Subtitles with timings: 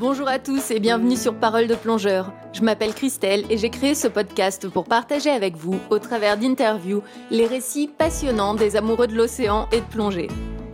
[0.00, 2.32] Bonjour à tous et bienvenue sur Parole de plongeur.
[2.54, 7.02] Je m'appelle Christelle et j'ai créé ce podcast pour partager avec vous, au travers d'interviews,
[7.30, 10.28] les récits passionnants des amoureux de l'océan et de plongée.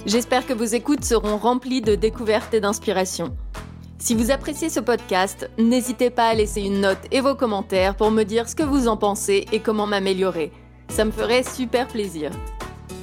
[0.06, 3.36] J'espère que vos écoutes seront remplies de découvertes et d'inspiration.
[3.98, 8.12] Si vous appréciez ce podcast, n'hésitez pas à laisser une note et vos commentaires pour
[8.12, 10.52] me dire ce que vous en pensez et comment m'améliorer.
[10.88, 12.30] Ça me ferait super plaisir.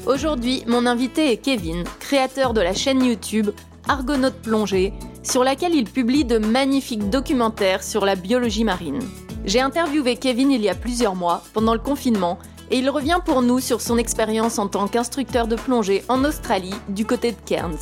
[0.06, 3.50] Aujourd'hui, mon invité est Kevin, créateur de la chaîne YouTube
[3.90, 9.00] Argonaute Plongée, sur laquelle il publie de magnifiques documentaires sur la biologie marine.
[9.46, 12.38] J'ai interviewé Kevin il y a plusieurs mois, pendant le confinement,
[12.72, 16.74] et il revient pour nous sur son expérience en tant qu'instructeur de plongée en Australie,
[16.90, 17.80] du côté de Cairns.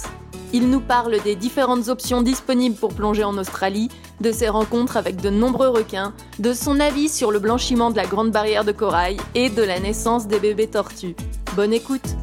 [0.53, 3.89] Il nous parle des différentes options disponibles pour plonger en Australie,
[4.19, 8.05] de ses rencontres avec de nombreux requins, de son avis sur le blanchiment de la
[8.05, 11.15] grande barrière de corail et de la naissance des bébés tortues.
[11.55, 12.15] Bonne écoute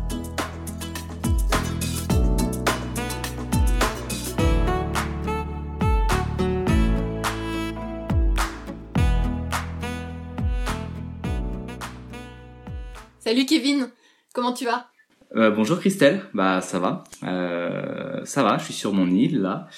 [13.29, 13.91] Salut Kevin,
[14.33, 14.89] comment tu vas?
[15.37, 19.69] Euh, Bonjour Christelle, bah ça va, euh, ça va, je suis sur mon île là,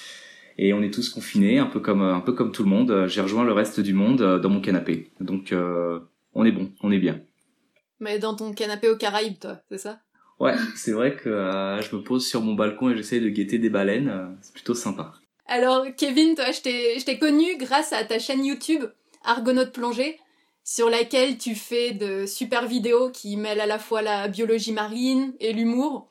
[0.56, 3.06] et on est tous confinés, un peu comme un peu comme tout le monde.
[3.08, 5.98] J'ai rejoint le reste du monde euh, dans mon canapé, donc euh,
[6.32, 7.22] on est bon, on est bien.
[7.98, 9.98] Mais dans ton canapé aux Caraïbes, toi, c'est ça?
[10.38, 13.68] Ouais, c'est vrai que je me pose sur mon balcon et j'essaie de guetter des
[13.68, 15.12] baleines, c'est plutôt sympa.
[15.48, 18.84] Alors Kevin, toi, je t'ai je t'ai connu grâce à ta chaîne YouTube
[19.24, 20.20] Argonaute Plongée
[20.64, 25.34] sur laquelle tu fais de super vidéos qui mêlent à la fois la biologie marine
[25.40, 26.08] et l'humour.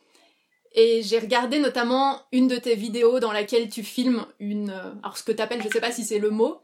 [0.74, 4.70] Et j'ai regardé notamment une de tes vidéos dans laquelle tu filmes une...
[4.70, 6.62] euh, Alors ce que tu appelles, je sais pas si c'est le mot,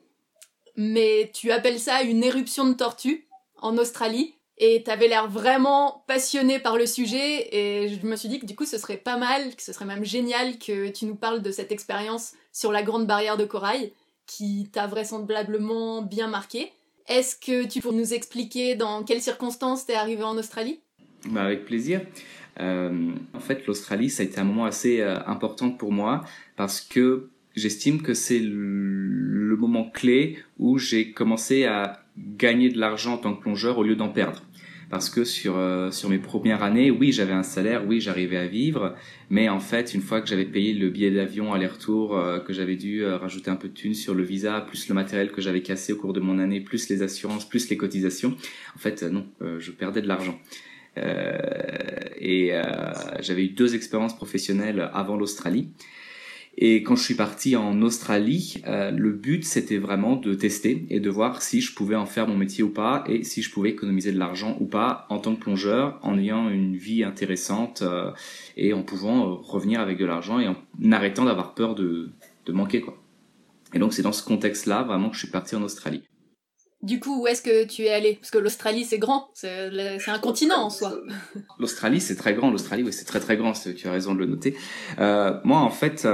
[0.76, 4.36] mais tu appelles ça une éruption de tortue en Australie.
[4.58, 8.56] Et t'avais l'air vraiment passionné par le sujet et je me suis dit que du
[8.56, 11.52] coup ce serait pas mal, que ce serait même génial que tu nous parles de
[11.52, 13.92] cette expérience sur la grande barrière de corail
[14.28, 16.72] qui t'a vraisemblablement bien marqué.
[17.08, 20.80] Est-ce que tu peux nous expliquer dans quelles circonstances t'es arrivé en Australie?
[21.30, 22.02] Bah avec plaisir.
[22.60, 26.24] Euh, en fait, l'Australie, ça a été un moment assez euh, important pour moi
[26.56, 33.14] parce que j'estime que c'est le moment clé où j'ai commencé à gagner de l'argent
[33.14, 34.42] en tant que plongeur au lieu d'en perdre.
[34.96, 38.48] Parce que sur euh, sur mes premières années, oui, j'avais un salaire, oui, j'arrivais à
[38.48, 38.96] vivre,
[39.30, 42.78] mais en fait, une fois que j'avais payé le billet d'avion aller-retour, euh, que j'avais
[42.78, 45.62] dû euh, rajouter un peu de thunes sur le visa, plus le matériel que j'avais
[45.62, 48.38] cassé au cours de mon année, plus les assurances, plus les cotisations,
[48.74, 49.28] en fait, non,
[49.60, 50.40] je perdais de l'argent.
[50.96, 52.52] Et
[53.20, 55.72] j'avais eu deux expériences professionnelles avant l'Australie.
[56.58, 61.02] Et quand je suis parti en Australie, euh, le but c'était vraiment de tester et
[61.02, 63.72] de voir si je pouvais en faire mon métier ou pas et si je pouvais
[63.72, 68.12] économiser de l'argent ou pas en tant que plongeur, en ayant une vie intéressante euh,
[68.56, 70.56] et en pouvant euh, revenir avec de l'argent et en
[70.92, 72.12] arrêtant d'avoir peur de,
[72.46, 72.98] de manquer quoi.
[73.74, 76.04] Et donc c'est dans ce contexte-là vraiment que je suis parti en Australie.
[76.82, 78.14] Du coup, où est-ce que tu es allé?
[78.22, 79.50] Parce que l'Australie c'est grand, c'est
[80.08, 80.94] un continent en soi.
[81.58, 82.52] L'Australie, c'est très grand.
[82.52, 83.54] L'Australie, oui, c'est très très grand.
[83.54, 84.56] Tu as raison de le noter.
[85.00, 86.08] Euh, moi, en fait,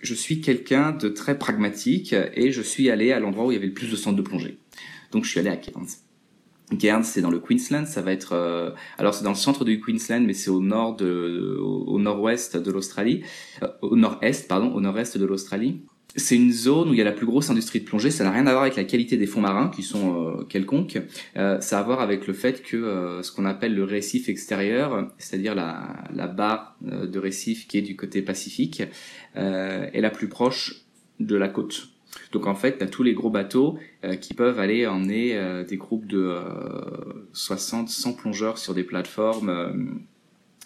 [0.00, 3.58] je suis quelqu'un de très pragmatique et je suis allé à l'endroit où il y
[3.58, 4.58] avait le plus de centres de plongée.
[5.12, 5.88] Donc, je suis allé à Cairns.
[6.78, 7.86] Cairns, c'est dans le Queensland.
[7.86, 10.96] Ça va être, euh, alors c'est dans le centre du Queensland, mais c'est au nord
[10.96, 13.22] de, au, nord-ouest de l'Australie,
[13.62, 15.82] Euh, au nord-est, pardon, au nord-est de l'Australie.
[16.16, 18.10] C'est une zone où il y a la plus grosse industrie de plongée.
[18.10, 21.00] Ça n'a rien à voir avec la qualité des fonds marins, qui sont euh, quelconques.
[21.36, 24.28] Euh, ça a à voir avec le fait que euh, ce qu'on appelle le récif
[24.28, 28.82] extérieur, c'est-à-dire la, la barre euh, de récif qui est du côté pacifique,
[29.36, 30.84] euh, est la plus proche
[31.20, 31.90] de la côte.
[32.32, 35.76] Donc en fait, tu tous les gros bateaux euh, qui peuvent aller emmener euh, des
[35.76, 39.72] groupes de euh, 60, 100 plongeurs sur des plateformes euh,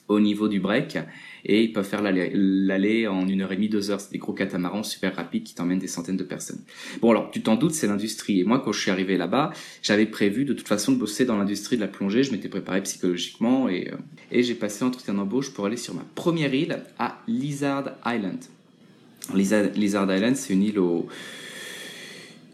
[0.08, 0.98] au niveau du break
[1.44, 4.00] et ils peuvent faire l'aller en une heure et demie, deux heures.
[4.00, 6.60] C'est des gros catamarans super rapides qui t'emmènent des centaines de personnes.
[7.00, 8.40] Bon alors, tu t'en doutes, c'est l'industrie.
[8.40, 11.36] Et moi, quand je suis arrivé là-bas, j'avais prévu de toute façon de bosser dans
[11.36, 12.22] l'industrie de la plongée.
[12.22, 13.96] Je m'étais préparé psychologiquement et, euh,
[14.30, 18.40] et j'ai passé entretien d'embauche pour aller sur ma première île à Lizard Island.
[19.34, 21.08] Lizard, Lizard Island, c'est une île au,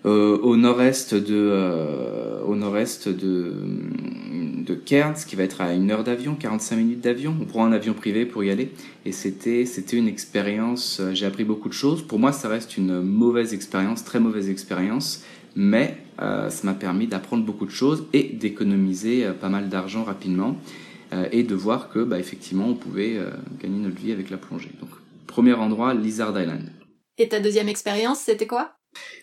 [0.05, 3.55] euh, au nord-est de euh, au nord-est de
[4.67, 7.35] de Cairns qui va être à une heure d'avion 45 minutes d'avion.
[7.41, 8.73] On prend un avion privé pour y aller.
[9.05, 12.03] Et c'était c'était une expérience euh, j'ai appris beaucoup de choses.
[12.03, 15.25] Pour moi ça reste une mauvaise expérience très mauvaise expérience.
[15.57, 20.05] Mais euh, ça m'a permis d'apprendre beaucoup de choses et d'économiser euh, pas mal d'argent
[20.05, 20.57] rapidement
[21.13, 23.19] euh, et de voir que bah, effectivement on pouvait
[23.61, 24.71] gagner notre vie avec la plongée.
[24.81, 24.91] Donc
[25.27, 26.71] premier endroit Lizard Island.
[27.19, 28.73] Et ta deuxième expérience, c'était quoi?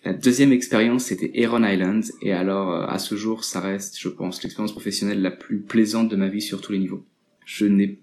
[0.05, 2.05] La deuxième expérience, c'était Heron Island.
[2.21, 6.09] Et alors, euh, à ce jour, ça reste, je pense, l'expérience professionnelle la plus plaisante
[6.09, 7.03] de ma vie sur tous les niveaux.
[7.45, 7.99] Je n'ai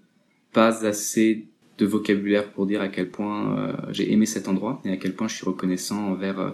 [0.53, 1.47] pas assez
[1.77, 5.13] de vocabulaire pour dire à quel point euh, j'ai aimé cet endroit et à quel
[5.13, 6.51] point je suis reconnaissant envers euh,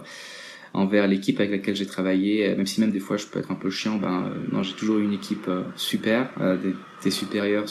[0.74, 3.56] envers l'équipe avec laquelle j'ai travaillé, même si même des fois je peux être un
[3.56, 6.30] peu chiant, ben non, j'ai toujours eu une équipe super,
[6.62, 6.74] des,
[7.04, 7.66] des, supérieurs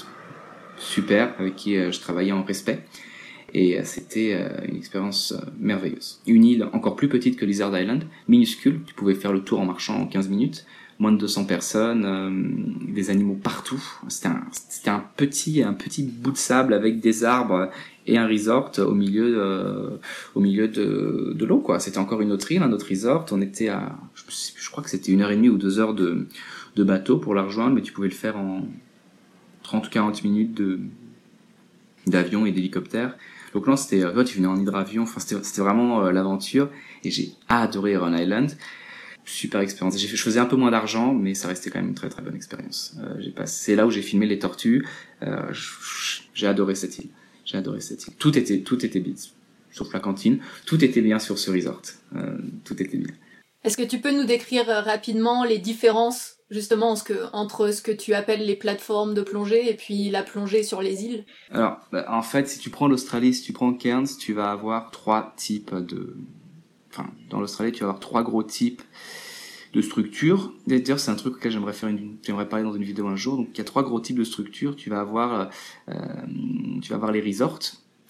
[0.78, 2.86] super avec qui je travaillais en respect.
[3.54, 4.32] Et c'était
[4.66, 6.22] une expérience merveilleuse.
[6.26, 9.66] Une île encore plus petite que Lizard Island, minuscule, tu pouvais faire le tour en
[9.66, 10.66] marchant en 15 minutes,
[11.02, 13.84] moins de 200 personnes, euh, des animaux partout.
[14.08, 17.72] C'était un, c'était un petit, un petit bout de sable avec des arbres
[18.06, 19.98] et un resort au milieu, euh,
[20.36, 21.80] au milieu de, de l'eau, quoi.
[21.80, 23.26] C'était encore une autre île, un autre resort.
[23.32, 24.22] On était à, je,
[24.56, 26.28] je crois que c'était une heure et demie ou deux heures de,
[26.76, 28.68] de bateau pour la rejoindre, mais tu pouvais le faire en
[29.64, 30.80] 30 ou 40 minutes de,
[32.06, 33.18] d'avion et d'hélicoptère.
[33.54, 36.70] Donc là, c'était, tu venais en hydravion, enfin, c'était, c'était vraiment euh, l'aventure,
[37.04, 38.52] et j'ai adoré Rhode Island
[39.26, 39.98] super expérience.
[39.98, 42.22] J'ai je faisais un peu moins d'argent, mais ça restait quand même une très très
[42.22, 42.96] bonne expérience.
[43.00, 44.86] Euh, j'ai passé, c'est là où j'ai filmé les tortues.
[45.22, 45.54] Euh,
[46.34, 47.10] j'ai adoré cette île.
[47.46, 48.14] J'ai adoré cette île.
[48.18, 49.14] Tout était tout était bien,
[49.72, 50.40] sauf la cantine.
[50.66, 51.82] Tout était bien sur ce resort.
[52.16, 53.14] Euh, tout était bien.
[53.64, 57.92] Est-ce que tu peux nous décrire euh, rapidement les différences justement que, entre ce que
[57.92, 62.06] tu appelles les plateformes de plongée et puis la plongée sur les îles Alors, bah,
[62.10, 65.74] en fait, si tu prends l'Australie, si tu prends Cairns, tu vas avoir trois types
[65.74, 66.16] de
[66.92, 68.82] enfin, dans l'Australie, tu vas avoir trois gros types
[69.74, 70.54] de structures.
[70.68, 73.38] D'ailleurs, c'est un truc auquel j'aimerais faire une, j'aimerais parler dans une vidéo un jour.
[73.38, 74.76] Donc, il y a trois gros types de structures.
[74.76, 75.50] Tu vas avoir,
[75.90, 75.94] euh,
[76.82, 77.60] tu vas avoir les resorts.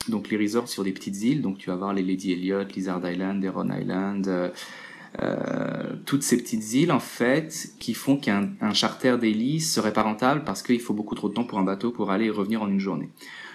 [0.07, 1.41] Donc, les resorts sur des petites îles.
[1.43, 4.49] Donc, tu vas avoir les Lady Elliot, Lizard Island, Heron Island, euh,
[5.21, 10.03] euh, toutes ces petites îles, en fait, qui font qu'un un charter daily serait pas
[10.03, 12.61] rentable parce qu'il faut beaucoup trop de temps pour un bateau pour aller et revenir
[12.61, 13.09] en une journée.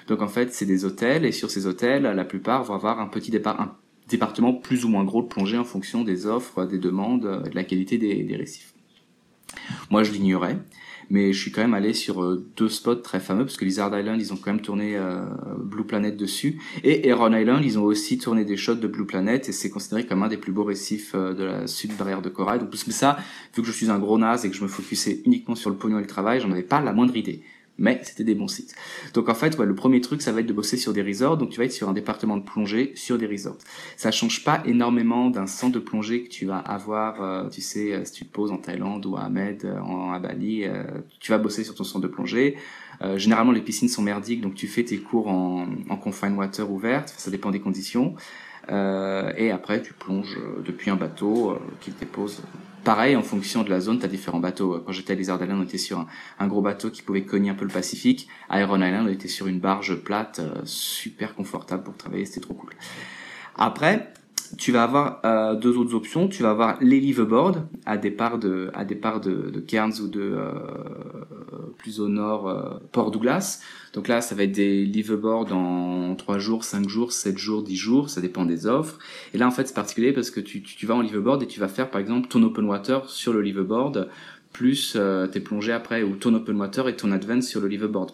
[0.06, 3.06] Donc, en fait, c'est des hôtels et sur ces hôtels, la plupart vont avoir un
[3.06, 3.74] petit départ, un
[4.08, 7.64] département plus ou moins gros de plongée en fonction des offres, des demandes, de la
[7.64, 8.74] qualité des, des récifs.
[9.90, 10.58] Moi, je l'ignorais,
[11.10, 13.96] mais je suis quand même allé sur euh, deux spots très fameux parce que Lizard
[13.98, 15.20] Island, ils ont quand même tourné euh,
[15.58, 19.48] Blue Planet dessus, et Heron Island, ils ont aussi tourné des shots de Blue Planet
[19.48, 22.28] et c'est considéré comme un des plus beaux récifs euh, de la sud barrière de
[22.28, 22.60] corail.
[22.60, 23.16] Donc, plus ça,
[23.54, 25.76] vu que je suis un gros naze et que je me focusais uniquement sur le
[25.76, 27.42] pognon et le travail, j'en avais pas la moindre idée
[27.78, 28.74] mais c'était des bons sites.
[29.14, 31.36] Donc en fait, ouais, le premier truc, ça va être de bosser sur des resorts.
[31.36, 33.58] Donc tu vas être sur un département de plongée sur des resorts.
[33.96, 37.92] Ça change pas énormément d'un centre de plongée que tu vas avoir, euh, tu sais,
[37.92, 40.64] euh, si tu te poses en Thaïlande ou à Ahmed, euh, en, à Bali,
[41.20, 42.56] tu vas bosser sur ton centre de plongée.
[43.16, 45.66] généralement, les piscines sont merdiques, donc tu fais tes cours en,
[46.02, 47.12] confined water ouverte.
[47.16, 48.14] Ça dépend des conditions.
[48.68, 52.42] et après, tu plonges depuis un bateau qui te dépose
[52.86, 54.80] Pareil, en fonction de la zone, tu as différents bateaux.
[54.86, 56.06] Quand j'étais à Lizard Island, on était sur
[56.38, 58.28] un, gros bateau qui pouvait cogner un peu le Pacifique.
[58.48, 62.42] À Iron Island, on était sur une barge plate, euh, super confortable pour travailler, c'était
[62.42, 62.70] trop cool.
[63.56, 64.12] Après,
[64.56, 66.28] tu vas avoir euh, deux autres options.
[66.28, 70.20] Tu vas avoir les liveaboards à départ de à départ de, de Cairns ou de
[70.20, 70.52] euh,
[71.98, 73.60] au nord euh, Port Douglas.
[73.92, 77.76] Donc là, ça va être des liveaboards en 3 jours, 5 jours, 7 jours, 10
[77.76, 78.98] jours, ça dépend des offres.
[79.32, 81.60] Et là, en fait, c'est particulier parce que tu, tu, vas en liveaboard et tu
[81.60, 84.08] vas faire, par exemple, ton open water sur le liveaboard,
[84.52, 88.12] plus euh, tes plongées après, ou ton open water et ton advance sur le liveaboard.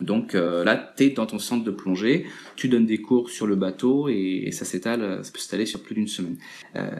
[0.00, 2.26] Donc euh, là, tu es dans ton centre de plongée,
[2.56, 5.94] tu donnes des cours sur le bateau et, ça s'étale, ça peut s'étaler sur plus
[5.94, 6.36] d'une semaine.
[6.76, 6.90] Euh,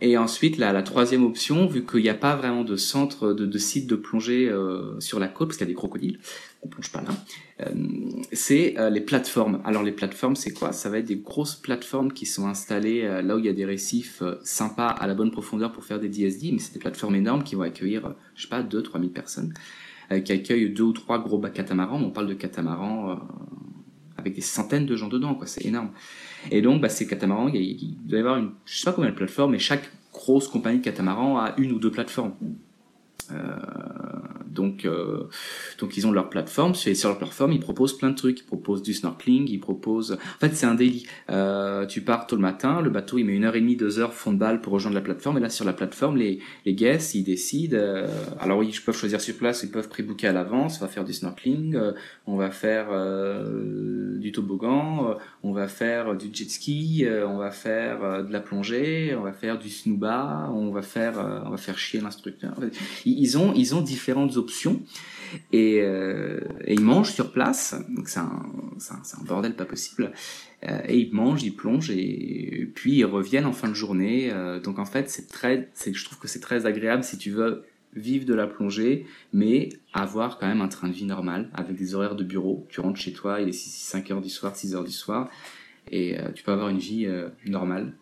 [0.00, 3.46] et ensuite, la, la troisième option, vu qu'il n'y a pas vraiment de centre, de,
[3.46, 6.18] de site de plongée euh, sur la côte, parce qu'il y a des crocodiles,
[6.62, 7.10] on plonge pas là,
[7.60, 7.72] euh,
[8.32, 9.60] c'est euh, les plateformes.
[9.64, 10.72] Alors les plateformes, c'est quoi?
[10.72, 13.64] Ça va être des grosses plateformes qui sont installées là où il y a des
[13.64, 17.44] récifs sympas à la bonne profondeur pour faire des DSD, mais c'est des plateformes énormes
[17.44, 19.54] qui vont accueillir, je sais pas, 2-3 000 personnes.
[20.12, 22.00] Euh, qui accueille deux ou trois gros catamarans.
[22.02, 23.14] On parle de catamarans euh,
[24.18, 25.46] avec des centaines de gens dedans, quoi.
[25.46, 25.90] C'est énorme.
[26.50, 29.14] Et donc, bah, ces catamarans, il, doit y avoir une, je sais pas combien de
[29.14, 32.34] plateformes, mais chaque grosse compagnie de catamarans a une ou deux plateformes.
[33.32, 33.56] Euh,
[34.46, 35.24] donc, euh,
[35.78, 36.74] donc ils ont leur plateforme.
[36.86, 38.40] Et sur leur plateforme, ils proposent plein de trucs.
[38.40, 40.12] Ils proposent du snorkeling, ils proposent.
[40.12, 41.06] En fait, c'est un daily.
[41.30, 43.98] Euh, tu pars tôt le matin, le bateau il met une heure et demie, deux
[43.98, 45.38] heures fond de balle pour rejoindre la plateforme.
[45.38, 47.78] Et là, sur la plateforme, les les guests ils décident.
[48.40, 50.78] Alors oui, ils peuvent choisir sur place, ils peuvent pré-booker à l'avance.
[50.80, 51.76] On va faire du snorkeling,
[52.26, 52.88] on va faire
[54.18, 59.22] du toboggan, on va faire du jet ski, on va faire de la plongée, on
[59.22, 61.14] va faire du snooba, on va faire
[61.44, 62.54] on va faire chier l'instructeur.
[63.16, 64.82] Ils ont ils ont différentes options
[65.52, 67.74] et, euh, et ils mangent sur place.
[67.88, 70.12] Donc c'est un, bordel pas possible.
[70.64, 74.30] Euh, et ils mangent, ils plongent et, puis ils reviennent en fin de journée.
[74.32, 77.64] Euh, donc en fait c'est très, je trouve que c'est très agréable si tu veux
[77.94, 81.94] vivre de la plongée, mais avoir quand même un train de vie normal avec des
[81.94, 82.66] horaires de bureau.
[82.68, 85.30] Tu rentres chez toi, il est 6, 5 heures du soir, 6 heures du soir
[85.92, 87.06] et tu peux avoir une vie
[87.44, 87.92] normale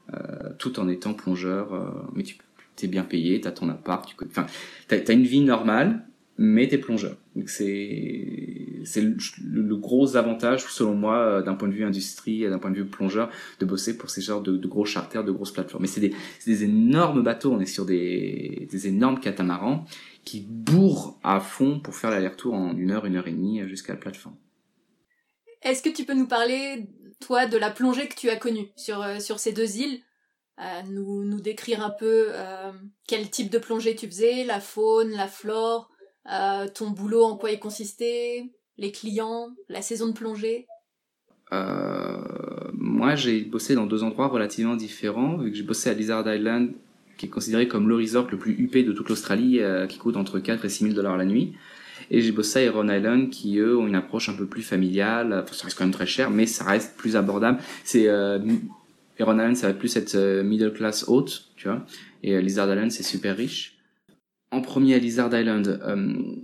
[0.61, 2.37] tout en étant plongeur mais tu
[2.76, 4.47] t'es bien payé, t'as ton appart, tu enfin,
[4.88, 6.07] t'as as une vie normale,
[6.38, 7.17] mais t'es plongeur.
[7.37, 12.59] Donc c'est c'est le, gros avantage, selon moi, euh, d'un point de vue industrie, d'un
[12.59, 15.83] point de vue plongeur, de bosser pour ces genres de, gros charters, de grosses plateformes.
[15.83, 16.14] Mais c'est des,
[16.47, 19.85] des, énormes bateaux, on est sur des, des énormes catamarans
[20.25, 23.93] qui bourrent à fond pour faire l'aller-retour en une heure, une heure et demie jusqu'à
[23.93, 24.37] la plateforme.
[25.62, 26.88] Est-ce que tu peux nous parler,
[27.21, 30.00] toi, de la plongée que tu as connue sur, euh, sur ces deux îles?
[30.88, 32.71] Nous, nous décrire un peu euh,
[33.07, 35.90] quel type de plongée tu faisais, la faune, la flore,
[36.33, 40.66] euh, ton boulot en quoi il consistait, les clients, la saison de plongée
[41.52, 42.16] euh,
[42.75, 46.73] Moi, j'ai bossé dans deux endroits relativement différents, j'ai bossé à Lizard Island,
[47.19, 50.38] qui est considéré comme le resort le plus huppé de toute l'Australie, qui coûte entre
[50.38, 51.54] 4 et 6 000 dollars la nuit.
[52.11, 55.45] Et j'ai bossé à Heron Island, qui eux ont une approche un peu plus familiale.
[55.52, 57.59] Ça reste quand même très cher, mais ça reste plus abordable.
[57.85, 58.09] C'est
[59.19, 61.85] Heron Island, ça va plus être euh, middle class haute, tu vois.
[62.23, 63.78] Et euh, Lizard Island, c'est super riche.
[64.50, 66.37] En premier Lizard Island, euh,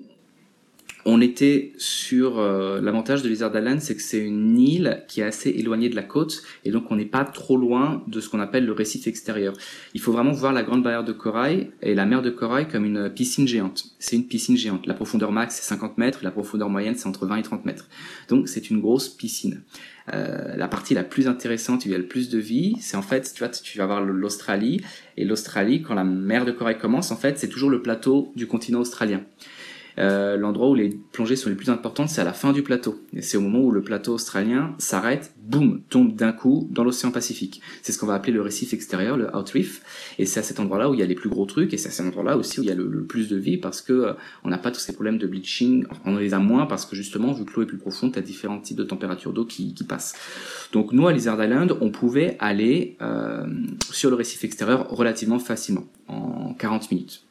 [1.11, 5.49] on était sur l'avantage de Lizard Island, c'est que c'est une île qui est assez
[5.49, 8.67] éloignée de la côte et donc on n'est pas trop loin de ce qu'on appelle
[8.67, 9.55] le récif extérieur.
[9.95, 12.85] Il faut vraiment voir la grande barrière de corail et la mer de corail comme
[12.85, 13.87] une piscine géante.
[13.99, 14.87] C'est une piscine géante.
[14.87, 17.89] La profondeur max c'est 50 mètres, la profondeur moyenne c'est entre 20 et 30 mètres.
[18.29, 19.63] Donc c'est une grosse piscine.
[20.13, 23.03] Euh, la partie la plus intéressante, il y a le plus de vie, c'est en
[23.03, 24.81] fait, tu vois, tu vas voir l'Australie,
[25.17, 28.47] et l'Australie, quand la mer de Corée commence, en fait, c'est toujours le plateau du
[28.47, 29.23] continent australien.
[29.99, 33.01] Euh, l'endroit où les plongées sont les plus importantes, c'est à la fin du plateau.
[33.13, 37.11] Et c'est au moment où le plateau australien s'arrête, boum, tombe d'un coup dans l'océan
[37.11, 37.61] Pacifique.
[37.83, 39.83] C'est ce qu'on va appeler le récif extérieur, le out reef.
[40.19, 41.89] Et c'est à cet endroit-là où il y a les plus gros trucs, et c'est
[41.89, 44.13] à cet endroit-là aussi où il y a le, plus de vie, parce que euh,
[44.45, 45.87] on n'a pas tous ces problèmes de bleaching.
[46.05, 48.23] On les a moins parce que justement, vu que l'eau est plus profonde, tu as
[48.23, 50.15] différents types de températures d'eau qui, qui, passent.
[50.73, 53.47] Donc nous, à Lizard Island, on pouvait aller euh,
[53.91, 57.28] sur le récif extérieur relativement facilement, en 40 minutes.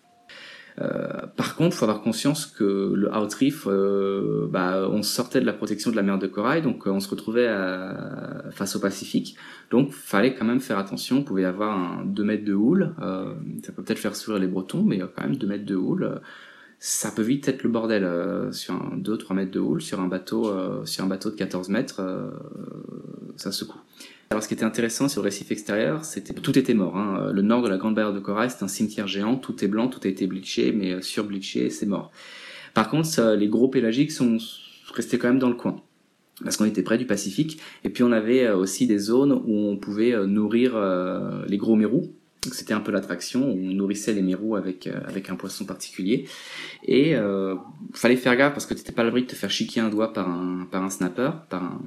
[0.80, 5.54] Euh, par contre, faut avoir conscience que le outreef, euh, bah, on sortait de la
[5.54, 7.48] protection de la mer de corail, donc euh, on se retrouvait
[8.52, 9.36] face au Pacifique.
[9.72, 11.18] Donc, fallait quand même faire attention.
[11.18, 12.94] On pouvait avoir un 2 mètres de houle.
[13.64, 16.22] ça peut peut-être faire sourire les Bretons, mais quand même 2 mètres de houle
[16.80, 18.08] ça peut vite être le bordel
[18.52, 22.04] sur un 2-3 mètres de houle sur un bateau sur un bateau de 14 mètres
[23.36, 23.80] ça secoue
[24.30, 26.98] alors, ce qui était intéressant sur le récif extérieur, c'était tout était mort.
[26.98, 27.32] Hein.
[27.32, 29.88] Le nord de la Grande Barrière de Corail, c'est un cimetière géant, tout est blanc,
[29.88, 32.12] tout a été bleaché, mais euh, sur-bleaché, c'est mort.
[32.74, 34.38] Par contre, les gros pélagiques sont
[34.94, 35.82] restés quand même dans le coin
[36.44, 37.60] parce qu'on était près du Pacifique.
[37.84, 40.78] Et puis on avait euh, aussi des zones où on pouvait euh, nourrir
[41.48, 42.12] les gros mérous.
[42.52, 43.44] C'était un peu l'attraction.
[43.44, 46.28] On nourrissait les mérous avec avec un poisson particulier.
[46.86, 47.56] Et euh,
[47.94, 50.14] fallait faire gaffe parce que t'étais pas à l'abri de te faire chiquer un doigt
[50.14, 51.82] par un par un snapper, par un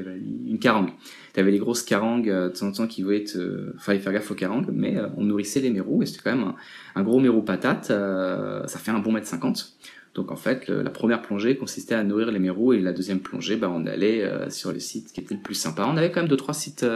[0.00, 0.90] une carangue.
[1.34, 3.72] Tu avais les grosses carangues euh, de temps en temps qui voulaient te...
[3.78, 6.52] Fallait faire gaffe aux carangues, mais euh, on nourrissait les mérous, et c'était quand même
[6.94, 9.76] un, gros mérou patate, euh, ça fait un bon mètre cinquante.
[10.14, 13.56] Donc en fait, la première plongée consistait à nourrir les mérous et la deuxième plongée,
[13.56, 15.86] bah, on allait sur les sites qui étaient le plus sympa.
[15.86, 16.86] On avait quand même deux trois sites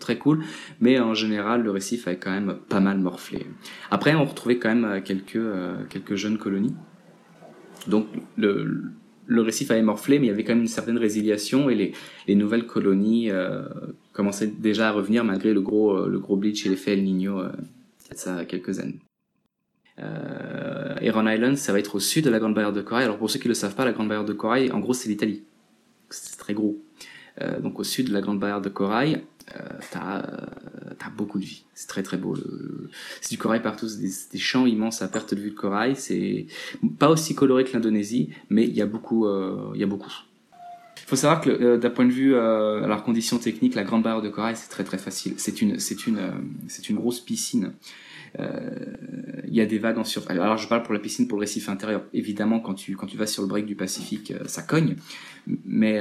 [0.00, 0.42] très cool,
[0.80, 3.46] mais en général le récif avait quand même pas mal morflé.
[3.92, 5.38] Après, on retrouvait quand même quelques
[5.88, 6.74] quelques jeunes colonies.
[7.86, 8.82] Donc le,
[9.26, 11.92] le récif avait morflé, mais il y avait quand même une certaine résiliation et les,
[12.28, 13.62] les nouvelles colonies euh,
[14.12, 17.40] commençaient déjà à revenir malgré le gros, euh, le gros bleach et l'effet El Niño
[17.40, 17.52] euh,
[18.12, 19.00] ça quelques années.
[19.98, 23.04] Euh, Island, ça va être au sud de la Grande Barrière de Corail.
[23.04, 24.94] Alors pour ceux qui ne le savent pas, la Grande Barrière de Corail, en gros,
[24.94, 25.44] c'est l'Italie.
[26.10, 26.82] C'est très gros.
[27.40, 29.22] Euh, donc au sud de la Grande Barrière de Corail,
[29.56, 29.80] euh,
[31.10, 31.64] beaucoup de vie.
[31.74, 32.36] C'est très très beau.
[33.20, 35.96] C'est du corail partout, c'est des, champs immenses à perte de vue de corail.
[35.96, 36.46] C'est
[36.98, 40.12] pas aussi coloré que l'Indonésie, mais il y a beaucoup, euh, il y a beaucoup.
[41.04, 44.02] Il faut savoir que euh, d'un point de vue euh, alors conditions techniques, la grande
[44.02, 45.34] barrière de corail c'est très très facile.
[45.36, 46.30] C'est une c'est une euh,
[46.68, 47.72] c'est une grosse piscine.
[49.54, 50.36] Euh, il y a des vagues en surface.
[50.38, 52.02] Alors je parle pour la piscine pour le récif intérieur.
[52.12, 54.96] Évidemment quand tu quand tu vas sur le break du Pacifique, ça cogne,
[55.64, 56.00] mais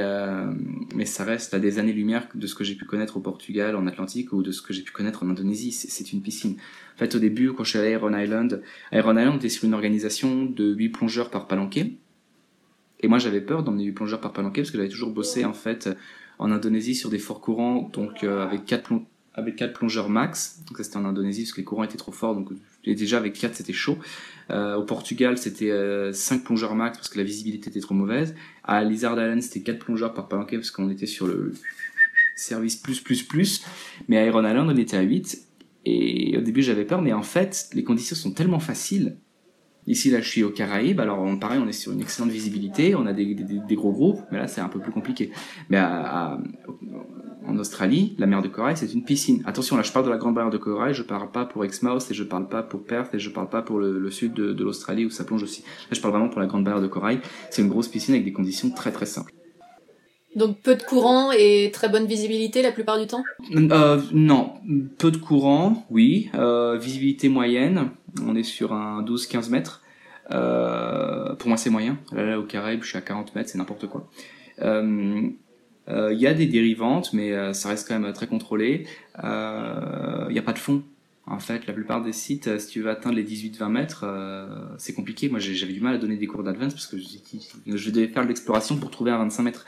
[0.95, 3.85] mais ça reste à des années-lumière de ce que j'ai pu connaître au Portugal, en
[3.85, 5.71] Atlantique ou de ce que j'ai pu connaître en Indonésie.
[5.71, 6.55] C'est une piscine.
[6.95, 9.65] En fait au début quand je suis allé à Iron Island, Iron Island était sur
[9.65, 11.93] une organisation de 8 plongeurs par palanquet
[13.03, 15.53] et moi, j'avais peur d'emmener du plongeur par palanquet parce que j'avais toujours bossé en
[15.53, 15.89] fait
[16.39, 18.93] en Indonésie sur des forts courants, donc euh, avec quatre
[19.33, 20.63] avec quatre plongeurs max.
[20.67, 22.49] Donc ça c'était en Indonésie parce que les courants étaient trop forts, donc
[22.85, 23.97] déjà avec quatre c'était chaud.
[24.49, 28.35] Euh, au Portugal c'était euh, cinq plongeurs max parce que la visibilité était trop mauvaise.
[28.63, 31.53] À Lizard Island c'était quatre plongeurs par palanquet parce qu'on était sur le
[32.35, 33.63] service plus plus plus.
[34.07, 35.39] Mais à Iron Island on était à 8
[35.85, 39.17] et au début j'avais peur, mais en fait les conditions sont tellement faciles
[39.85, 40.99] Ici, là, je suis aux Caraïbes.
[40.99, 42.95] Alors, on, pareil, on est sur une excellente visibilité.
[42.95, 43.35] On a des,
[43.71, 45.31] gros groupes, mais là, c'est un peu plus compliqué.
[45.69, 46.39] Mais à,
[47.47, 49.43] en Australie, la mer de corail, c'est une piscine.
[49.45, 52.09] Attention, là, je parle de la grande barrière de corail, je parle pas pour Exmouth
[52.09, 54.63] et je parle pas pour Perth et je parle pas pour le, sud de, de
[54.63, 55.61] l'Australie où ça plonge aussi.
[55.61, 57.19] Là, je parle vraiment pour la grande barrière de corail.
[57.49, 59.33] C'est une grosse piscine avec des conditions très très simples.
[60.35, 63.23] Donc peu de courant et très bonne visibilité la plupart du temps?
[63.55, 64.53] Euh, Non,
[64.97, 66.29] peu de courant, oui.
[66.33, 67.89] Euh, visibilité moyenne,
[68.25, 69.81] on est sur un 12-15 mètres.
[70.31, 71.99] Euh, pour moi c'est moyen.
[72.11, 74.09] Là, là, au Caraïbes, je suis à 40 mètres, c'est n'importe quoi.
[75.87, 78.85] Il euh, euh, y a des dérivantes, mais euh, ça reste quand même très contrôlé.
[79.17, 80.83] Il n'y a pas de fond.
[81.25, 84.05] En fait, la plupart des sites, si tu veux atteindre les 18-20 mètres,
[84.77, 85.29] c'est compliqué.
[85.29, 88.75] Moi, j'avais du mal à donner des cours d'advance parce que je, devais faire l'exploration
[88.75, 89.65] pour trouver à 25 mètres.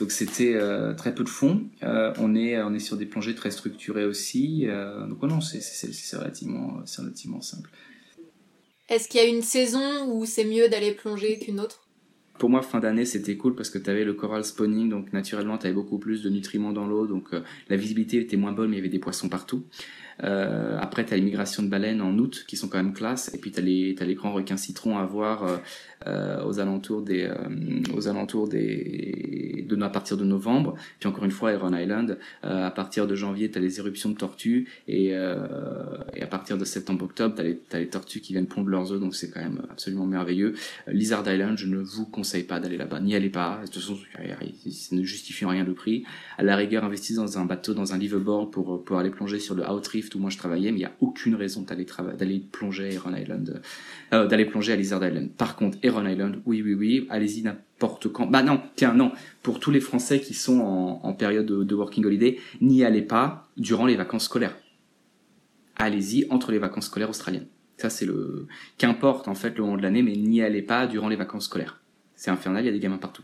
[0.00, 1.62] Donc c'était euh, très peu de fond.
[1.82, 4.64] Euh, on est sur des plongées très structurées aussi.
[4.66, 7.70] Euh, donc non, c'est relativement simple.
[8.88, 11.86] Est-ce qu'il y a une saison où c'est mieux d'aller plonger qu'une autre?
[12.40, 15.58] Pour moi, fin d'année, c'était cool parce que tu avais le coral spawning, donc naturellement,
[15.58, 17.28] tu avais beaucoup plus de nutriments dans l'eau, donc
[17.68, 19.62] la visibilité était moins bonne, mais il y avait des poissons partout.
[20.24, 23.32] Euh, après, tu as les migrations de baleines en août qui sont quand même classe.
[23.34, 25.56] Et puis, tu as, as les grands requins citrons à voir euh,
[26.06, 27.30] euh aux alentours des,
[27.94, 30.74] aux alentours des, de, à partir de novembre.
[30.98, 34.16] Puis encore une fois, Iron Island, à partir de janvier, tu as les éruptions de
[34.16, 34.68] tortues.
[34.88, 39.00] Et, à partir de septembre-octobre, tu as, les tortues qui viennent pondre leurs œufs.
[39.00, 40.54] Donc, c'est quand même absolument merveilleux.
[40.86, 43.00] Lizard Island, je ne vous conseille pas d'aller là-bas.
[43.00, 43.60] N'y allez pas.
[43.62, 46.04] De toute façon, ça ne justifie rien le prix.
[46.38, 49.54] À la rigueur, investissez dans un bateau, dans un liveaboard pour, pour aller plonger sur
[49.54, 49.64] le
[50.10, 51.86] Outreef où moi je travaillais, mais il n'y a aucune raison d'aller
[52.16, 53.62] d'aller plonger à Heron Island,
[54.12, 55.30] euh, d'aller plonger à Lizard Island.
[55.30, 58.26] Par contre, Heron Island, oui, oui, oui, allez-y n'importe quand.
[58.26, 59.12] Bah non, tiens, non.
[59.42, 63.86] Pour tous les Français qui sont en, période de, working holiday, n'y allez pas durant
[63.86, 64.56] les vacances scolaires.
[65.76, 67.46] Allez-y entre les vacances scolaires australiennes.
[67.78, 71.08] Ça, c'est le, qu'importe en fait le moment de l'année, mais n'y allez pas durant
[71.08, 71.80] les vacances scolaires.
[72.14, 73.22] C'est infernal, il y a des gamins partout.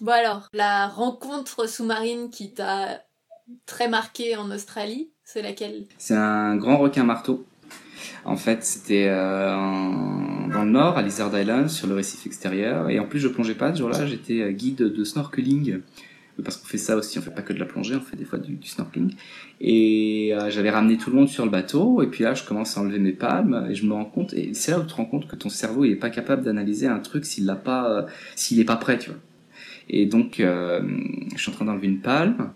[0.00, 3.02] Bon alors, la rencontre sous-marine qui t'a
[3.66, 5.84] très marqué en Australie, c'est laquelle?
[5.98, 7.46] C'est un grand requin marteau.
[8.24, 9.54] En fait, c'était euh,
[10.52, 12.88] dans le nord, à Lizard Island, sur le récif extérieur.
[12.88, 15.80] Et en plus, je plongeais pas ce jour-là, j'étais euh, guide de snorkeling.
[16.42, 18.24] Parce qu'on fait ça aussi, on fait pas que de la plongée, on fait des
[18.24, 19.14] fois du, snorkeling.
[19.60, 22.78] Et euh, j'avais ramené tout le monde sur le bateau, et puis là, je commence
[22.78, 24.94] à enlever mes palmes, et je me rends compte, et c'est là où tu te
[24.94, 28.58] rends compte que ton cerveau, il pas capable d'analyser un truc s'il l'a pas, s'il
[28.60, 29.18] est pas prêt, tu vois.
[29.90, 32.50] Et donc, je suis en train d'enlever une palme,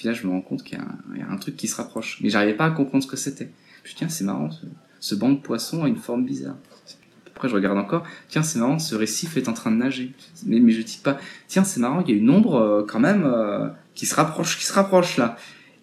[0.00, 2.20] puis là, je me rends compte qu'il y, a un truc qui se rapproche.
[2.22, 3.50] Mais j'arrivais pas à comprendre ce que c'était.
[3.84, 4.48] Je tiens, c'est marrant,
[4.98, 6.56] ce, banc de poissons a une forme bizarre.
[7.26, 8.04] Après, je regarde encore.
[8.30, 10.14] Tiens, c'est marrant, ce récif est en train de nager.
[10.46, 11.18] Mais, mais je dis pas.
[11.48, 14.56] Tiens, c'est marrant, il y a une ombre euh, quand même euh, qui se rapproche,
[14.56, 15.36] qui se rapproche là.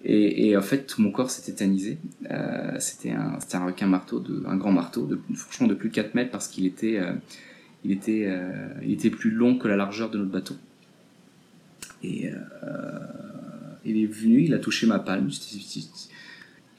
[0.04, 2.00] Et, en fait, tout mon corps s'est tétanisé.
[2.32, 6.48] Euh, c'était un, requin marteau, un grand marteau, franchement de plus de 4 mètres parce
[6.48, 7.00] qu'il était,
[7.86, 10.56] était plus long que la largeur de notre bateau.
[12.02, 12.32] Et
[13.88, 15.30] il est venu, il a touché ma palme.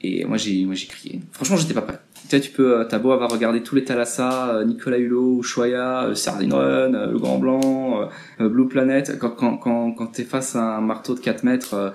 [0.01, 1.19] Et moi j'ai moi j'ai crié.
[1.31, 1.99] Franchement, j'étais pas prêt.
[2.23, 6.05] Tu sais, tu peux t'as beau avoir regardé tous les Thalassa, euh, Nicolas Hulot, Ushuaïa,
[6.05, 10.77] euh, Sardine Run, euh, Le Grand Blanc, Blue Planet, quand quand quand, t'es face à
[10.77, 11.93] un marteau de 4 mètres,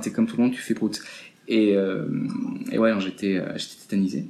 [0.00, 1.02] t'es comme tout le monde, tu fais prout.
[1.48, 1.74] Et
[2.70, 4.26] et ouais, j'étais j'étais tétanisé.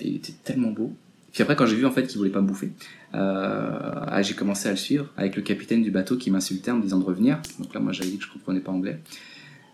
[0.00, 0.92] Il était tellement beau.
[1.34, 2.70] Puis après, quand j'ai vu en fait qu'il voulait pas me bouffer,
[3.12, 6.82] euh, j'ai commencé à le suivre avec le capitaine du bateau qui m'insultait en me
[6.82, 7.40] disant de revenir.
[7.58, 9.00] Donc là, moi, j'avais dit que je comprenais pas anglais.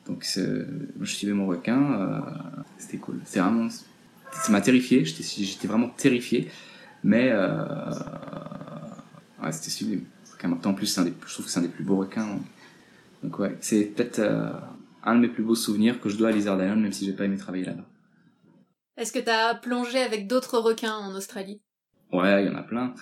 [0.06, 2.20] Donc je suivais mon requin, euh,
[2.78, 3.20] c'était cool.
[3.24, 6.48] C'est vraiment, ça m'a terrifié, j'étais vraiment terrifié,
[7.04, 7.54] mais euh,
[9.42, 10.04] ouais, c'était sublime.
[10.64, 12.38] En plus, un des, je trouve que c'est un des plus beaux requins.
[13.22, 14.50] Donc ouais, c'est peut-être euh,
[15.04, 17.12] un de mes plus beaux souvenirs que je dois à Lizard Island, même si j'ai
[17.12, 17.84] pas aimé travailler là-bas.
[18.96, 21.60] Est-ce que tu as plongé avec d'autres requins en Australie?
[22.12, 22.94] Ouais, il y en a plein.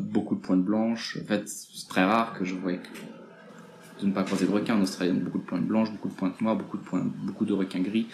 [0.00, 1.18] beaucoup de pointes blanches.
[1.20, 2.72] En fait, c'est très rare que je voie
[4.02, 4.76] de ne pas croiser de requins.
[4.76, 7.52] En Australie, beaucoup de pointes blanches, beaucoup de pointes noires, beaucoup de points, beaucoup de
[7.52, 8.06] requins gris.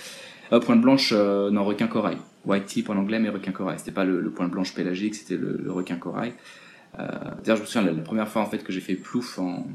[0.52, 2.18] Euh, pointe blanche, euh, non, requin corail.
[2.44, 3.78] White tip en anglais, mais requin corail.
[3.78, 6.32] C'était pas le, le point blanche pélagique, c'était le, requin corail.
[6.98, 7.06] Euh,
[7.44, 9.66] D'ailleurs, je me souviens la, première fois en fait que j'ai fait plouf en,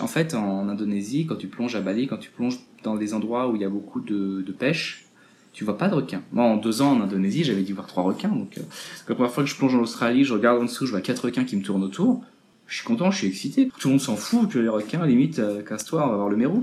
[0.00, 3.48] en fait, en Indonésie, quand tu plonges à Bali, quand tu plonges dans des endroits
[3.48, 5.06] où il y a beaucoup de, de pêche,
[5.52, 6.22] tu vois pas de requins.
[6.32, 8.28] Moi, en deux ans en Indonésie, j'avais dû voir trois requins.
[8.28, 8.62] Donc, euh,
[9.08, 11.24] la première fois que je plonge en Australie, je regarde en dessous, je vois quatre
[11.24, 12.24] requins qui me tournent autour
[12.72, 13.68] je suis content, je suis excité.
[13.68, 16.38] Tout le monde s'en fout, que les requins, limite, euh, casse-toi, on va voir le
[16.38, 16.62] mérou.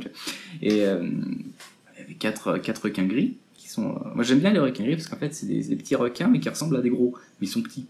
[0.60, 3.92] Et euh, il y avait quatre, quatre requins gris qui sont.
[3.92, 6.40] Euh, moi j'aime bien les requins gris parce qu'en fait c'est des, petits requins mais
[6.40, 7.86] qui ressemblent à des gros, mais ils sont petits.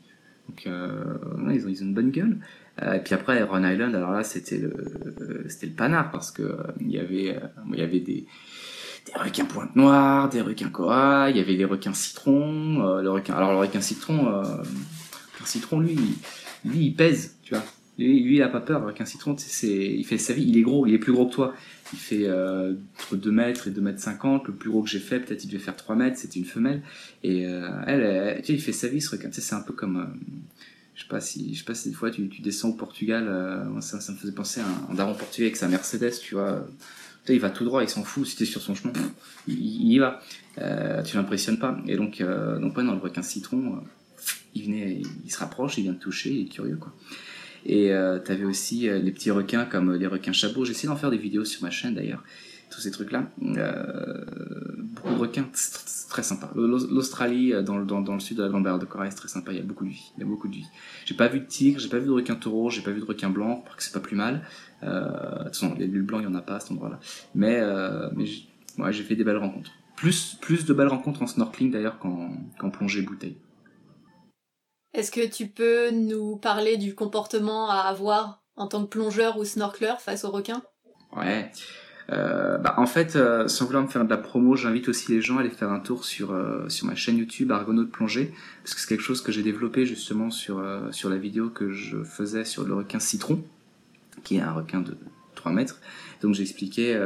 [0.49, 1.17] Donc euh,
[1.49, 2.39] ils, ont, ils ont une bonne gueule.
[2.82, 6.91] et puis après Rhode Island, alors là c'était le c'était le panard parce que il
[6.91, 7.39] y avait
[7.73, 8.25] y avait des
[9.05, 13.36] des requins pointe noire, des requins corail, il y avait des requins citron, le requin
[13.36, 15.97] alors le requin citron, le citron lui
[16.65, 17.63] lui il pèse, tu vois
[17.99, 18.83] Lui, lui il a pas peur.
[18.83, 20.45] Avec un citron, c'est, il fait sa vie.
[20.47, 21.53] Il est gros, il est plus gros que toi.
[21.91, 24.47] Il fait euh, entre 2 mètres et 2 mètres 50.
[24.47, 26.17] Le plus gros que j'ai fait, peut-être il devait faire 3 mètres.
[26.17, 26.81] C'était une femelle.
[27.23, 29.27] Et euh, elle, tu sais, il fait sa vie ce requin.
[29.27, 29.97] Tu sais, c'est un peu comme...
[29.97, 30.05] Euh,
[30.95, 33.23] je sais si sais pas si des fois tu, tu descends au Portugal
[33.79, 36.67] ça, me faisait penser à un, daron portugais avec sa Mercedes tu vois
[37.29, 38.27] il va tout droit, il s'en fout.
[38.27, 38.91] Si t'es sur son chemin,
[39.47, 40.19] il, y va.
[41.05, 41.79] Tu l'impressionnes pas.
[41.88, 43.81] Et donc, donc ouais, dans le requin citron,
[44.55, 46.93] il venait, il se rapproche, il vient te toucher, il est curieux, quoi.
[47.65, 50.65] Et euh, t'avais aussi euh, les petits requins comme les requins chapeaux.
[50.65, 52.24] J'essaie d'en faire des vidéos sur ma chaîne d'ailleurs.
[52.72, 53.32] Tous ces trucs-là.
[53.41, 54.26] Euh,
[54.78, 55.48] beaucoup de requins,
[56.10, 56.52] très sympa.
[56.56, 59.52] L'Australie, dans le, dans, le sud de la Barrière de Corail, c'est très sympa.
[59.52, 60.12] Il y a beaucoup de vie.
[60.17, 60.67] Il y a beaucoup de vie.
[61.06, 63.06] J'ai pas vu de tigre, j'ai pas vu de requin taureau, j'ai pas vu de
[63.06, 64.43] requin blanc, parce que c'est pas plus mal.
[64.84, 67.00] Euh, de toute façon, les blancs, il y en a pas à cet endroit-là.
[67.34, 68.26] Mais, euh, mais
[68.91, 69.72] j'ai fait des belles rencontres.
[69.95, 73.36] Plus, plus de belles rencontres en snorkeling d'ailleurs qu'en plongée bouteille.
[74.93, 79.45] Est-ce que tu peux nous parler du comportement à avoir en tant que plongeur ou
[79.45, 80.63] snorkeler face aux requins?
[81.15, 81.52] Ouais.
[82.12, 85.21] Euh, bah, en fait, euh, sans vouloir me faire de la promo, j'invite aussi les
[85.21, 88.73] gens à aller faire un tour sur euh, sur ma chaîne YouTube Argonaut plongée, parce
[88.73, 92.45] que c'est quelque chose que j'ai développé justement sur sur la vidéo que je faisais
[92.45, 93.43] sur le requin citron,
[94.23, 94.97] qui est un requin de
[95.36, 95.80] 3 mètres.
[96.21, 96.99] Donc j'expliquais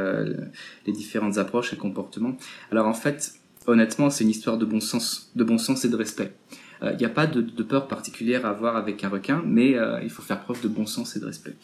[0.86, 2.36] les différentes approches et comportements.
[2.72, 3.34] Alors en fait,
[3.66, 6.34] honnêtement, c'est une histoire de bon sens, de bon sens et de respect.
[6.82, 10.00] Il euh, n'y a pas de, peur particulière à avoir avec un requin, mais euh,
[10.02, 11.54] il faut faire preuve de bon sens et de respect.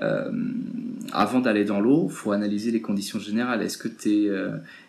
[0.00, 0.30] Euh,
[1.12, 3.62] avant d'aller dans l'eau, faut analyser les conditions générales.
[3.62, 3.88] Est-ce que